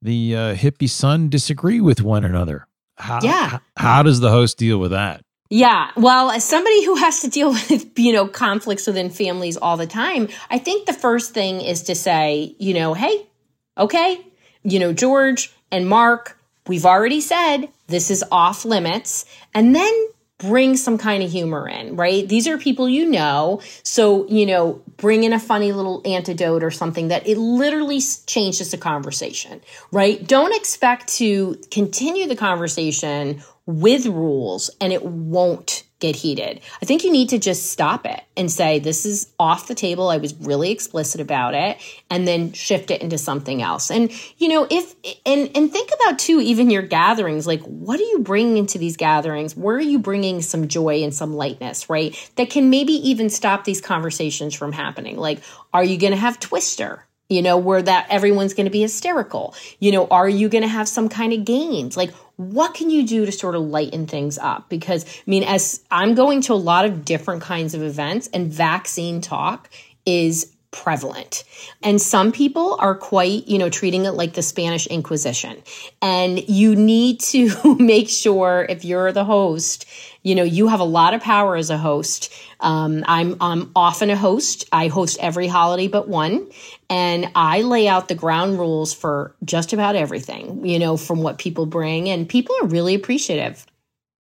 the 0.00 0.36
uh, 0.36 0.54
hippie 0.54 0.88
son 0.88 1.28
disagree 1.28 1.80
with 1.80 2.00
one 2.00 2.24
another. 2.24 2.68
How, 2.94 3.18
yeah. 3.20 3.58
How 3.76 4.04
does 4.04 4.20
the 4.20 4.30
host 4.30 4.58
deal 4.58 4.78
with 4.78 4.92
that? 4.92 5.22
Yeah. 5.50 5.90
Well, 5.96 6.30
as 6.30 6.44
somebody 6.44 6.84
who 6.84 6.94
has 6.94 7.20
to 7.22 7.28
deal 7.28 7.50
with, 7.68 7.98
you 7.98 8.12
know, 8.12 8.28
conflicts 8.28 8.86
within 8.86 9.10
families 9.10 9.56
all 9.56 9.76
the 9.76 9.88
time, 9.88 10.28
I 10.50 10.58
think 10.58 10.86
the 10.86 10.92
first 10.92 11.34
thing 11.34 11.60
is 11.60 11.82
to 11.82 11.96
say, 11.96 12.54
you 12.60 12.74
know, 12.74 12.94
hey, 12.94 13.26
okay, 13.76 14.24
you 14.62 14.78
know, 14.78 14.92
George 14.92 15.52
and 15.70 15.88
Mark, 15.88 16.38
we've 16.66 16.86
already 16.86 17.20
said 17.20 17.68
this 17.86 18.10
is 18.10 18.24
off 18.30 18.64
limits. 18.64 19.24
And 19.52 19.74
then 19.74 19.92
bring 20.38 20.76
some 20.76 20.98
kind 20.98 21.22
of 21.22 21.30
humor 21.30 21.68
in, 21.68 21.96
right? 21.96 22.28
These 22.28 22.48
are 22.48 22.58
people 22.58 22.88
you 22.88 23.08
know. 23.08 23.60
So, 23.82 24.26
you 24.28 24.46
know, 24.46 24.82
bring 24.96 25.24
in 25.24 25.32
a 25.32 25.38
funny 25.38 25.72
little 25.72 26.02
antidote 26.04 26.62
or 26.62 26.70
something 26.70 27.08
that 27.08 27.26
it 27.26 27.38
literally 27.38 28.00
changes 28.26 28.70
the 28.70 28.78
conversation, 28.78 29.60
right? 29.92 30.26
Don't 30.26 30.54
expect 30.54 31.08
to 31.16 31.60
continue 31.70 32.26
the 32.26 32.36
conversation 32.36 33.42
with 33.66 34.06
rules 34.06 34.70
and 34.80 34.92
it 34.92 35.04
won't 35.04 35.84
get 36.04 36.16
heated. 36.16 36.60
I 36.82 36.84
think 36.84 37.02
you 37.02 37.10
need 37.10 37.30
to 37.30 37.38
just 37.38 37.70
stop 37.70 38.04
it 38.04 38.22
and 38.36 38.50
say, 38.50 38.78
this 38.78 39.06
is 39.06 39.32
off 39.38 39.68
the 39.68 39.74
table. 39.74 40.10
I 40.10 40.18
was 40.18 40.34
really 40.34 40.70
explicit 40.70 41.18
about 41.20 41.54
it 41.54 41.78
and 42.10 42.28
then 42.28 42.52
shift 42.52 42.90
it 42.90 43.00
into 43.00 43.16
something 43.16 43.62
else. 43.62 43.90
And, 43.90 44.12
you 44.36 44.48
know, 44.48 44.66
if, 44.70 44.94
and, 45.24 45.50
and 45.56 45.72
think 45.72 45.90
about 45.94 46.18
too, 46.18 46.40
even 46.40 46.68
your 46.68 46.82
gatherings, 46.82 47.46
like 47.46 47.62
what 47.62 47.98
are 47.98 48.04
you 48.04 48.18
bringing 48.18 48.58
into 48.58 48.76
these 48.76 48.98
gatherings? 48.98 49.56
Where 49.56 49.76
are 49.76 49.80
you 49.80 49.98
bringing 49.98 50.42
some 50.42 50.68
joy 50.68 51.02
and 51.02 51.14
some 51.14 51.34
lightness, 51.34 51.88
right? 51.88 52.14
That 52.36 52.50
can 52.50 52.68
maybe 52.68 52.92
even 53.08 53.30
stop 53.30 53.64
these 53.64 53.80
conversations 53.80 54.54
from 54.54 54.72
happening. 54.72 55.16
Like, 55.16 55.40
are 55.72 55.84
you 55.84 55.96
going 55.98 56.12
to 56.12 56.18
have 56.18 56.38
Twister? 56.38 57.06
You 57.28 57.42
know, 57.42 57.56
where 57.56 57.82
that 57.82 58.06
everyone's 58.10 58.54
going 58.54 58.66
to 58.66 58.70
be 58.70 58.82
hysterical? 58.82 59.54
You 59.78 59.92
know, 59.92 60.06
are 60.08 60.28
you 60.28 60.48
going 60.48 60.62
to 60.62 60.68
have 60.68 60.88
some 60.88 61.08
kind 61.08 61.32
of 61.32 61.44
games? 61.44 61.96
Like, 61.96 62.12
what 62.36 62.74
can 62.74 62.90
you 62.90 63.06
do 63.06 63.24
to 63.24 63.32
sort 63.32 63.54
of 63.54 63.62
lighten 63.62 64.06
things 64.06 64.38
up? 64.38 64.68
Because, 64.68 65.04
I 65.04 65.22
mean, 65.26 65.44
as 65.44 65.82
I'm 65.90 66.14
going 66.14 66.42
to 66.42 66.52
a 66.52 66.54
lot 66.54 66.84
of 66.84 67.04
different 67.04 67.42
kinds 67.42 67.74
of 67.74 67.82
events, 67.82 68.28
and 68.32 68.52
vaccine 68.52 69.20
talk 69.20 69.70
is 70.04 70.54
prevalent. 70.74 71.44
And 71.84 72.02
some 72.02 72.32
people 72.32 72.76
are 72.80 72.96
quite, 72.96 73.46
you 73.46 73.58
know, 73.58 73.70
treating 73.70 74.06
it 74.06 74.10
like 74.10 74.34
the 74.34 74.42
Spanish 74.42 74.88
Inquisition. 74.88 75.62
And 76.02 76.46
you 76.48 76.74
need 76.74 77.20
to 77.20 77.76
make 77.78 78.08
sure 78.08 78.66
if 78.68 78.84
you're 78.84 79.12
the 79.12 79.24
host, 79.24 79.86
you 80.24 80.34
know, 80.34 80.42
you 80.42 80.66
have 80.68 80.80
a 80.80 80.84
lot 80.84 81.14
of 81.14 81.20
power 81.20 81.54
as 81.54 81.70
a 81.70 81.78
host. 81.78 82.32
Um, 82.58 83.04
I'm, 83.06 83.36
I'm 83.40 83.70
often 83.76 84.08
a 84.08 84.16
host. 84.16 84.64
I 84.72 84.88
host 84.88 85.18
every 85.20 85.46
holiday 85.46 85.86
but 85.86 86.08
one. 86.08 86.50
And 86.88 87.30
I 87.34 87.60
lay 87.60 87.86
out 87.86 88.08
the 88.08 88.14
ground 88.14 88.58
rules 88.58 88.92
for 88.92 89.36
just 89.44 89.74
about 89.74 89.96
everything, 89.96 90.64
you 90.66 90.78
know, 90.78 90.96
from 90.96 91.22
what 91.22 91.38
people 91.38 91.66
bring. 91.66 92.08
And 92.08 92.28
people 92.28 92.56
are 92.62 92.66
really 92.66 92.94
appreciative. 92.94 93.66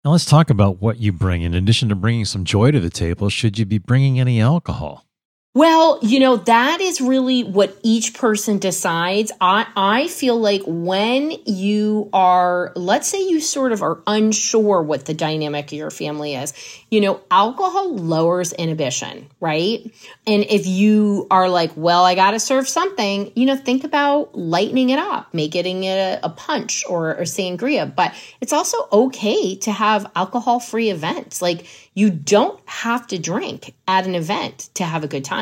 Now 0.04 0.12
let's 0.12 0.25
talk 0.25 0.49
about 0.49 0.82
what 0.82 0.97
you 0.97 1.12
bring. 1.12 1.43
In 1.43 1.54
addition 1.54 1.89
to 1.89 1.95
bringing 1.95 2.25
some 2.25 2.45
joy 2.45 2.71
to 2.71 2.80
the 2.80 2.89
table, 2.89 3.30
should 3.30 3.60
you 3.60 3.65
be 3.65 3.77
bringing 3.77 4.19
any 4.19 4.41
alcohol? 4.41 5.06
Well, 5.54 6.00
you 6.02 6.22
know, 6.22 6.38
that 6.38 6.80
is 6.80 7.02
really 7.02 7.44
what 7.44 7.78
each 7.84 8.14
person 8.14 8.58
decides. 8.58 9.34
I, 9.42 9.68
I 9.76 10.08
feel 10.08 10.40
like 10.40 10.62
when 10.66 11.32
you 11.46 12.10
are, 12.14 12.72
let's 12.78 13.10
say 13.10 13.22
you 13.28 13.42
sort 13.42 13.74
of 13.74 13.84
are 13.84 14.02
unsure 14.08 14.82
what 14.82 15.08
the 15.08 15.14
dynamic 15.14 15.66
of 15.66 15.74
your 15.74 15.92
family 15.92 16.36
is, 16.36 16.54
you 16.90 17.02
know, 17.02 17.20
alcohol 17.30 17.98
lowers 17.98 18.54
inhibition, 18.54 19.28
right? 19.42 19.94
And 20.26 20.46
if 20.50 20.68
you 20.68 21.28
are 21.30 21.50
like, 21.50 21.72
well, 21.76 22.06
I 22.06 22.16
got 22.16 22.32
to 22.32 22.40
serve 22.40 22.70
something, 22.70 23.34
you 23.36 23.46
know, 23.46 23.58
think 23.58 23.84
about 23.84 24.34
lightening 24.34 24.90
it 24.90 25.00
up, 25.00 25.34
making 25.34 25.84
it 25.84 25.98
a, 25.98 26.28
a 26.28 26.30
punch 26.30 26.86
or, 26.88 27.18
or 27.18 27.24
sangria. 27.24 27.94
But 27.94 28.14
it's 28.40 28.54
also 28.54 28.88
okay 28.90 29.58
to 29.58 29.72
have 29.74 30.10
alcohol 30.16 30.62
free 30.62 30.92
events. 30.92 31.42
Like, 31.42 31.68
you 31.94 32.10
don't 32.10 32.58
have 32.70 33.06
to 33.08 33.20
drink 33.20 33.74
at 33.86 34.06
an 34.06 34.16
event 34.16 34.70
to 34.76 34.86
have 34.86 35.04
a 35.04 35.10
good 35.10 35.26
time. 35.26 35.40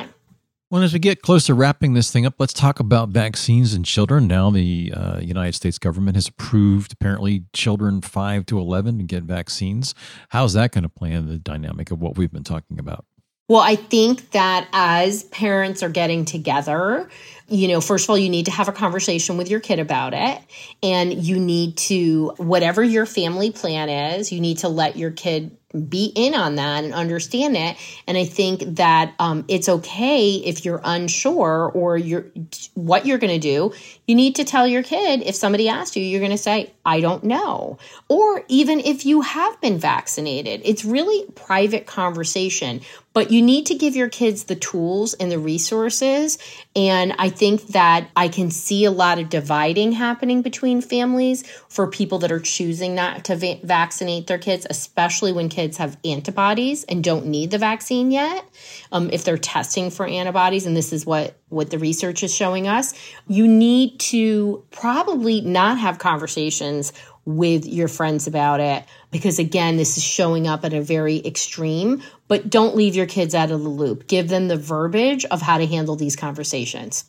Well, 0.72 0.84
as 0.84 0.94
we 0.94 1.00
get 1.00 1.24
close 1.24 1.48
to 1.48 1.56
wrapping 1.56 1.94
this 1.94 2.12
thing 2.12 2.28
up, 2.28 2.36
let's 2.38 2.54
talk 2.54 2.80
about 2.80 3.10
vaccines 3.10 3.74
in 3.74 3.84
children. 3.84 4.28
Now, 4.28 4.52
the 4.52 4.94
uh, 4.96 5.20
United 5.20 5.56
States 5.56 5.80
government 5.80 6.16
has 6.16 6.28
approved 6.28 6.94
apparently 6.94 7.46
children 7.54 8.02
5 8.02 8.46
to 8.46 8.60
11 8.60 9.00
to 9.00 9.04
get 9.04 9.24
vaccines. 9.24 9.96
How's 10.30 10.54
that 10.54 10.72
going 10.72 10.84
to 10.84 10.90
play 10.90 11.12
in 11.12 11.28
the 11.28 11.40
dynamic 11.40 11.90
of 11.90 12.00
what 12.00 12.20
we've 12.20 12.32
been 12.32 12.44
talking 12.44 12.78
about? 12.78 13.06
Well, 13.48 13.62
I 13.62 13.78
think 13.78 14.30
that 14.30 14.68
as 14.72 15.24
parents 15.24 15.82
are 15.82 15.90
getting 15.90 16.24
together, 16.24 17.10
you 17.50 17.68
know, 17.68 17.82
first 17.82 18.06
of 18.06 18.10
all, 18.10 18.18
you 18.18 18.30
need 18.30 18.46
to 18.46 18.52
have 18.52 18.68
a 18.68 18.72
conversation 18.72 19.38
with 19.38 19.50
your 19.50 19.60
kid 19.60 19.80
about 19.80 20.14
it. 20.14 20.42
And 20.84 21.14
you 21.14 21.40
need 21.40 21.78
to, 21.78 22.34
whatever 22.38 22.84
your 22.84 23.06
family 23.06 23.52
plan 23.52 23.90
is, 23.90 24.32
you 24.32 24.40
need 24.40 24.60
to 24.60 24.70
let 24.70 24.96
your 24.96 25.12
kid 25.12 25.56
be 25.88 26.12
in 26.16 26.34
on 26.34 26.56
that 26.56 26.84
and 26.84 26.94
understand 26.94 27.56
it. 27.56 27.78
And 28.08 28.18
I 28.18 28.26
think 28.26 28.62
that 28.78 29.14
um, 29.20 29.46
it's 29.48 29.70
okay 29.70 30.36
if 30.36 30.66
you're 30.66 30.82
unsure 30.84 31.72
or 31.74 31.96
you're 31.96 32.26
what 32.74 33.06
you're 33.06 33.20
going 33.20 33.40
to 33.40 33.40
do. 33.40 33.74
You 34.08 34.16
need 34.16 34.36
to 34.38 34.44
tell 34.44 34.68
your 34.68 34.82
kid 34.82 35.22
if 35.22 35.36
somebody 35.36 35.70
asks 35.70 35.96
you, 35.96 36.04
you're 36.04 36.22
going 36.22 36.32
to 36.32 36.38
say, 36.38 36.74
"I 36.86 37.02
don't 37.02 37.24
know." 37.24 37.78
Or 38.08 38.44
even 38.48 38.80
if 38.80 39.06
you 39.06 39.22
have 39.22 39.62
been 39.62 39.78
vaccinated, 39.78 40.62
it's 40.64 40.84
really 40.84 41.30
private 41.36 41.86
conversation. 41.86 42.82
But 43.14 43.32
you 43.32 43.42
need 43.42 43.66
to 43.68 43.76
give 43.76 43.96
your 43.96 44.10
kids 44.10 44.46
the 44.46 44.56
tools 44.56 45.14
and 45.16 45.32
the 45.32 45.40
resources. 45.40 46.38
And 46.76 47.14
I 47.18 47.30
think 47.40 47.68
that 47.68 48.10
I 48.18 48.28
can 48.28 48.52
see 48.52 48.84
a 48.84 48.92
lot 48.92 49.18
of 49.18 49.30
dividing 49.30 49.94
happening 49.94 50.42
between 50.42 50.82
families 50.82 51.50
for 51.70 51.88
people 51.88 52.20
that 52.20 52.32
are 52.32 52.40
choosing 52.40 52.94
not 52.94 53.24
to 53.26 53.38
va- 53.38 53.60
vaccinate 53.64 54.28
their 54.28 54.38
kids, 54.38 54.68
especially 54.70 55.32
when 55.32 55.48
kids 55.48 55.78
have 55.78 55.98
antibodies 56.04 56.84
and 56.84 57.02
don't 57.02 57.26
need 57.26 57.52
the 57.52 57.58
vaccine 57.58 58.12
yet. 58.12 58.44
Um, 58.92 59.10
if 59.12 59.24
they're 59.24 59.38
testing 59.38 59.90
for 59.90 60.06
antibodies, 60.06 60.66
and 60.66 60.76
this 60.76 60.92
is 60.92 61.06
what 61.06 61.36
what 61.48 61.72
the 61.72 61.80
research 61.80 62.22
is 62.22 62.36
showing 62.36 62.68
us, 62.68 62.94
you 63.28 63.48
need 63.48 64.00
to 64.00 64.64
probably 64.70 65.42
not 65.42 65.80
have 65.80 65.98
conversations 65.98 66.94
with 67.26 67.66
your 67.66 67.88
friends 67.88 68.28
about 68.28 68.60
it 68.60 68.84
because 69.12 69.40
again 69.40 69.78
this 69.78 69.98
is 69.98 70.04
showing 70.04 70.48
up 70.48 70.66
at 70.66 70.74
a 70.74 70.82
very 70.82 71.24
extreme 71.26 72.02
but 72.28 72.50
don't 72.50 72.76
leave 72.76 72.96
your 72.96 73.06
kids 73.06 73.36
out 73.36 73.52
of 73.52 73.62
the 73.62 73.70
loop 73.70 74.08
give 74.08 74.30
them 74.30 74.48
the 74.48 74.58
verbiage 74.58 75.26
of 75.26 75.40
how 75.40 75.60
to 75.60 75.68
handle 75.68 75.96
these 75.96 76.16
conversations 76.16 77.06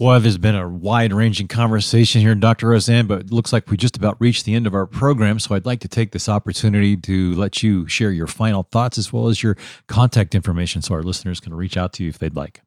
well, 0.00 0.18
there's 0.18 0.38
been 0.38 0.54
a 0.54 0.66
wide 0.66 1.12
ranging 1.12 1.46
conversation 1.46 2.22
here, 2.22 2.34
Dr. 2.34 2.68
Roseanne, 2.68 3.06
but 3.06 3.20
it 3.20 3.30
looks 3.30 3.52
like 3.52 3.70
we 3.70 3.76
just 3.76 3.98
about 3.98 4.16
reached 4.18 4.46
the 4.46 4.54
end 4.54 4.66
of 4.66 4.74
our 4.74 4.86
program. 4.86 5.38
So 5.38 5.54
I'd 5.54 5.66
like 5.66 5.80
to 5.80 5.88
take 5.88 6.12
this 6.12 6.26
opportunity 6.26 6.96
to 6.96 7.34
let 7.34 7.62
you 7.62 7.86
share 7.86 8.10
your 8.10 8.26
final 8.26 8.62
thoughts 8.72 8.96
as 8.96 9.12
well 9.12 9.28
as 9.28 9.42
your 9.42 9.58
contact 9.88 10.34
information 10.34 10.80
so 10.80 10.94
our 10.94 11.02
listeners 11.02 11.38
can 11.38 11.52
reach 11.52 11.76
out 11.76 11.92
to 11.94 12.02
you 12.02 12.08
if 12.08 12.18
they'd 12.18 12.34
like. 12.34 12.62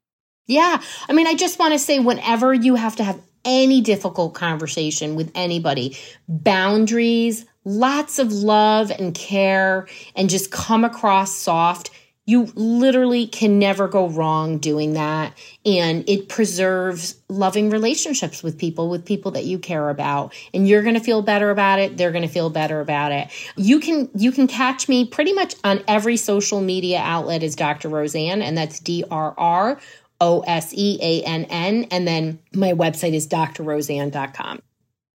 Yeah. 0.46 0.80
I 1.10 1.13
mean, 1.13 1.26
I 1.26 1.34
just 1.34 1.58
want 1.58 1.74
to 1.74 1.80
say 1.80 1.98
whenever 1.98 2.54
you 2.54 2.76
have 2.76 2.98
to 2.98 3.04
have 3.04 3.19
any 3.43 3.82
difficult 3.82 4.36
conversation 4.36 5.15
with 5.15 5.32
anybody, 5.34 5.98
boundaries, 6.30 7.46
lots 7.65 8.19
of 8.19 8.32
love 8.32 8.91
and 8.91 9.15
care, 9.15 9.88
and 10.15 10.30
just 10.30 10.52
come 10.52 10.84
across 10.84 11.36
soft. 11.36 11.89
You 12.25 12.45
literally 12.55 13.27
can 13.27 13.59
never 13.59 13.88
go 13.88 14.07
wrong 14.07 14.57
doing 14.57 14.93
that. 14.93 15.38
And 15.65 16.07
it 16.07 16.29
preserves 16.29 17.15
loving 17.27 17.69
relationships 17.69 18.41
with 18.41 18.57
people, 18.57 18.89
with 18.89 19.03
people 19.03 19.31
that 19.31 19.43
you 19.43 19.59
care 19.59 19.89
about. 19.89 20.33
And 20.53 20.67
you're 20.67 20.83
going 20.83 20.95
to 20.95 21.01
feel 21.01 21.21
better 21.21 21.49
about 21.49 21.79
it. 21.79 21.97
They're 21.97 22.12
going 22.12 22.27
to 22.27 22.29
feel 22.29 22.49
better 22.49 22.79
about 22.79 23.12
it. 23.12 23.27
You 23.57 23.79
can, 23.79 24.09
you 24.15 24.31
can 24.31 24.47
catch 24.47 24.88
me 24.88 25.05
pretty 25.05 25.33
much 25.33 25.55
on 25.65 25.83
every 25.88 26.15
social 26.15 26.62
media 26.62 26.99
outlet 26.99 27.43
as 27.43 27.55
Dr. 27.55 27.89
Roseanne, 27.89 28.41
and 28.41 28.57
that's 28.57 28.79
D 28.79 29.03
R 29.12 29.33
R 29.38 29.79
O 30.21 30.41
S 30.41 30.73
E 30.73 30.97
A 31.01 31.23
N 31.23 31.45
N. 31.49 31.88
And 31.91 32.07
then 32.07 32.39
my 32.53 32.71
website 32.71 33.13
is 33.13 33.27
drroseanne.com. 33.27 34.62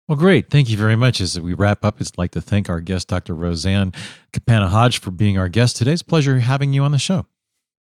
Well, 0.08 0.16
great. 0.16 0.50
Thank 0.50 0.70
you 0.70 0.76
very 0.76 0.94
much. 0.94 1.20
As 1.20 1.38
we 1.40 1.52
wrap 1.52 1.84
up, 1.84 1.96
I'd 2.00 2.16
like 2.16 2.30
to 2.32 2.40
thank 2.40 2.70
our 2.70 2.80
guest, 2.80 3.08
Dr. 3.08 3.34
Roseanne 3.34 3.92
Capanna 4.32 4.68
Hodge, 4.68 5.00
for 5.00 5.10
being 5.10 5.36
our 5.36 5.48
guest 5.48 5.76
today. 5.76 5.92
It's 5.92 6.02
a 6.02 6.04
pleasure 6.04 6.38
having 6.38 6.72
you 6.72 6.84
on 6.84 6.92
the 6.92 6.98
show. 6.98 7.26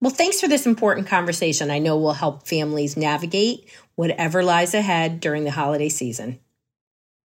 Well, 0.03 0.11
thanks 0.11 0.41
for 0.41 0.49
this 0.49 0.67
important 0.67 1.07
conversation. 1.07 1.71
I 1.71 1.79
know 1.79 1.97
will 1.97 2.13
help 2.13 2.47
families 2.47 2.97
navigate 2.97 3.71
whatever 3.95 4.43
lies 4.43 4.75
ahead 4.75 5.21
during 5.21 5.45
the 5.45 5.53
holiday 5.53 5.89
season. 5.89 6.39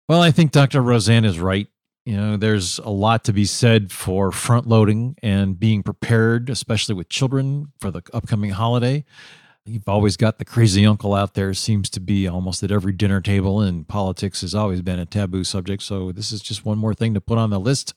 Well, 0.07 0.21
I 0.21 0.31
think 0.31 0.51
Dr. 0.51 0.81
Roseanne 0.81 1.25
is 1.25 1.39
right. 1.39 1.67
You 2.05 2.15
know, 2.15 2.37
there's 2.37 2.79
a 2.79 2.89
lot 2.89 3.25
to 3.25 3.33
be 3.33 3.45
said 3.45 3.91
for 3.91 4.31
front 4.31 4.65
loading 4.65 5.15
and 5.21 5.59
being 5.59 5.83
prepared, 5.83 6.49
especially 6.49 6.95
with 6.95 7.09
children 7.09 7.73
for 7.79 7.91
the 7.91 8.01
upcoming 8.13 8.51
holiday. 8.51 9.03
You've 9.69 9.87
always 9.87 10.17
got 10.17 10.39
the 10.39 10.45
crazy 10.45 10.83
uncle 10.83 11.13
out 11.13 11.35
there, 11.35 11.53
seems 11.53 11.91
to 11.91 11.99
be 11.99 12.27
almost 12.27 12.63
at 12.63 12.71
every 12.71 12.91
dinner 12.91 13.21
table, 13.21 13.61
and 13.61 13.87
politics 13.87 14.41
has 14.41 14.55
always 14.55 14.81
been 14.81 14.97
a 14.97 15.05
taboo 15.05 15.43
subject. 15.43 15.83
So, 15.83 16.11
this 16.11 16.31
is 16.31 16.41
just 16.41 16.65
one 16.65 16.79
more 16.79 16.95
thing 16.95 17.13
to 17.13 17.21
put 17.21 17.37
on 17.37 17.51
the 17.51 17.59
list. 17.59 17.93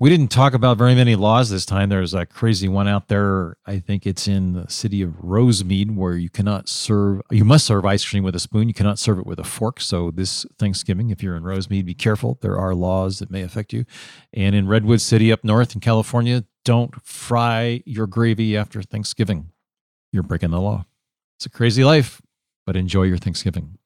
We 0.00 0.10
didn't 0.10 0.28
talk 0.28 0.54
about 0.54 0.76
very 0.76 0.94
many 0.94 1.14
laws 1.14 1.50
this 1.50 1.66
time. 1.66 1.88
There's 1.88 2.14
a 2.14 2.26
crazy 2.26 2.68
one 2.68 2.86
out 2.86 3.08
there. 3.08 3.56
I 3.66 3.78
think 3.78 4.06
it's 4.06 4.26
in 4.26 4.52
the 4.54 4.68
city 4.68 5.02
of 5.02 5.10
Rosemead 5.22 5.94
where 5.94 6.14
you 6.14 6.30
cannot 6.30 6.68
serve, 6.68 7.22
you 7.30 7.44
must 7.44 7.66
serve 7.66 7.84
ice 7.84 8.08
cream 8.08 8.22
with 8.22 8.36
a 8.36 8.40
spoon. 8.40 8.68
You 8.68 8.74
cannot 8.74 9.00
serve 9.00 9.18
it 9.18 9.26
with 9.26 9.40
a 9.40 9.44
fork. 9.44 9.80
So 9.80 10.12
this 10.12 10.46
Thanksgiving, 10.56 11.10
if 11.10 11.20
you're 11.20 11.34
in 11.34 11.42
Rosemead, 11.42 11.84
be 11.84 11.94
careful. 11.94 12.38
There 12.42 12.56
are 12.58 12.76
laws 12.76 13.18
that 13.18 13.30
may 13.30 13.42
affect 13.42 13.72
you. 13.72 13.84
And 14.32 14.54
in 14.54 14.68
Redwood 14.68 15.00
City 15.00 15.32
up 15.32 15.42
north 15.42 15.74
in 15.74 15.80
California, 15.80 16.44
don't 16.64 16.94
fry 17.04 17.82
your 17.84 18.06
gravy 18.06 18.56
after 18.56 18.82
Thanksgiving. 18.82 19.50
You're 20.12 20.22
breaking 20.22 20.50
the 20.50 20.60
law. 20.60 20.86
It's 21.38 21.46
a 21.46 21.50
crazy 21.50 21.84
life, 21.84 22.20
but 22.66 22.76
enjoy 22.76 23.04
your 23.04 23.18
Thanksgiving. 23.18 23.78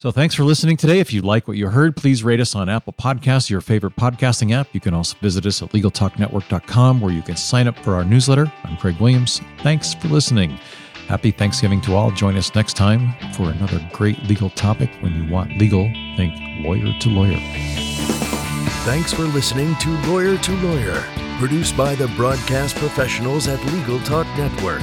So 0.00 0.10
thanks 0.10 0.34
for 0.34 0.44
listening 0.44 0.76
today. 0.76 1.00
If 1.00 1.12
you 1.12 1.22
like 1.22 1.48
what 1.48 1.56
you 1.56 1.68
heard, 1.68 1.96
please 1.96 2.22
rate 2.22 2.40
us 2.40 2.54
on 2.54 2.68
Apple 2.68 2.92
Podcasts, 2.92 3.48
your 3.48 3.60
favorite 3.60 3.96
podcasting 3.96 4.52
app. 4.52 4.68
You 4.72 4.80
can 4.80 4.92
also 4.92 5.16
visit 5.20 5.46
us 5.46 5.62
at 5.62 5.70
LegalTalkNetwork.com 5.70 7.00
where 7.00 7.12
you 7.12 7.22
can 7.22 7.36
sign 7.36 7.68
up 7.68 7.78
for 7.78 7.94
our 7.94 8.04
newsletter. 8.04 8.52
I'm 8.64 8.76
Craig 8.76 9.00
Williams. 9.00 9.40
Thanks 9.62 9.94
for 9.94 10.08
listening. 10.08 10.58
Happy 11.06 11.30
Thanksgiving 11.30 11.80
to 11.82 11.94
all. 11.94 12.10
Join 12.10 12.36
us 12.36 12.54
next 12.54 12.74
time 12.74 13.14
for 13.32 13.50
another 13.50 13.80
great 13.92 14.22
legal 14.24 14.50
topic. 14.50 14.90
When 15.00 15.14
you 15.14 15.30
want 15.30 15.56
legal, 15.58 15.90
think 16.16 16.34
lawyer 16.66 16.92
to 16.98 17.08
lawyer. 17.08 17.40
Thanks 18.84 19.12
for 19.12 19.22
listening 19.22 19.74
to 19.76 19.90
Lawyer 20.06 20.36
to 20.36 20.52
Lawyer, 20.56 21.02
produced 21.38 21.76
by 21.76 21.94
the 21.94 22.08
broadcast 22.08 22.76
professionals 22.76 23.48
at 23.48 23.64
Legal 23.72 24.00
Talk 24.00 24.26
Network. 24.36 24.82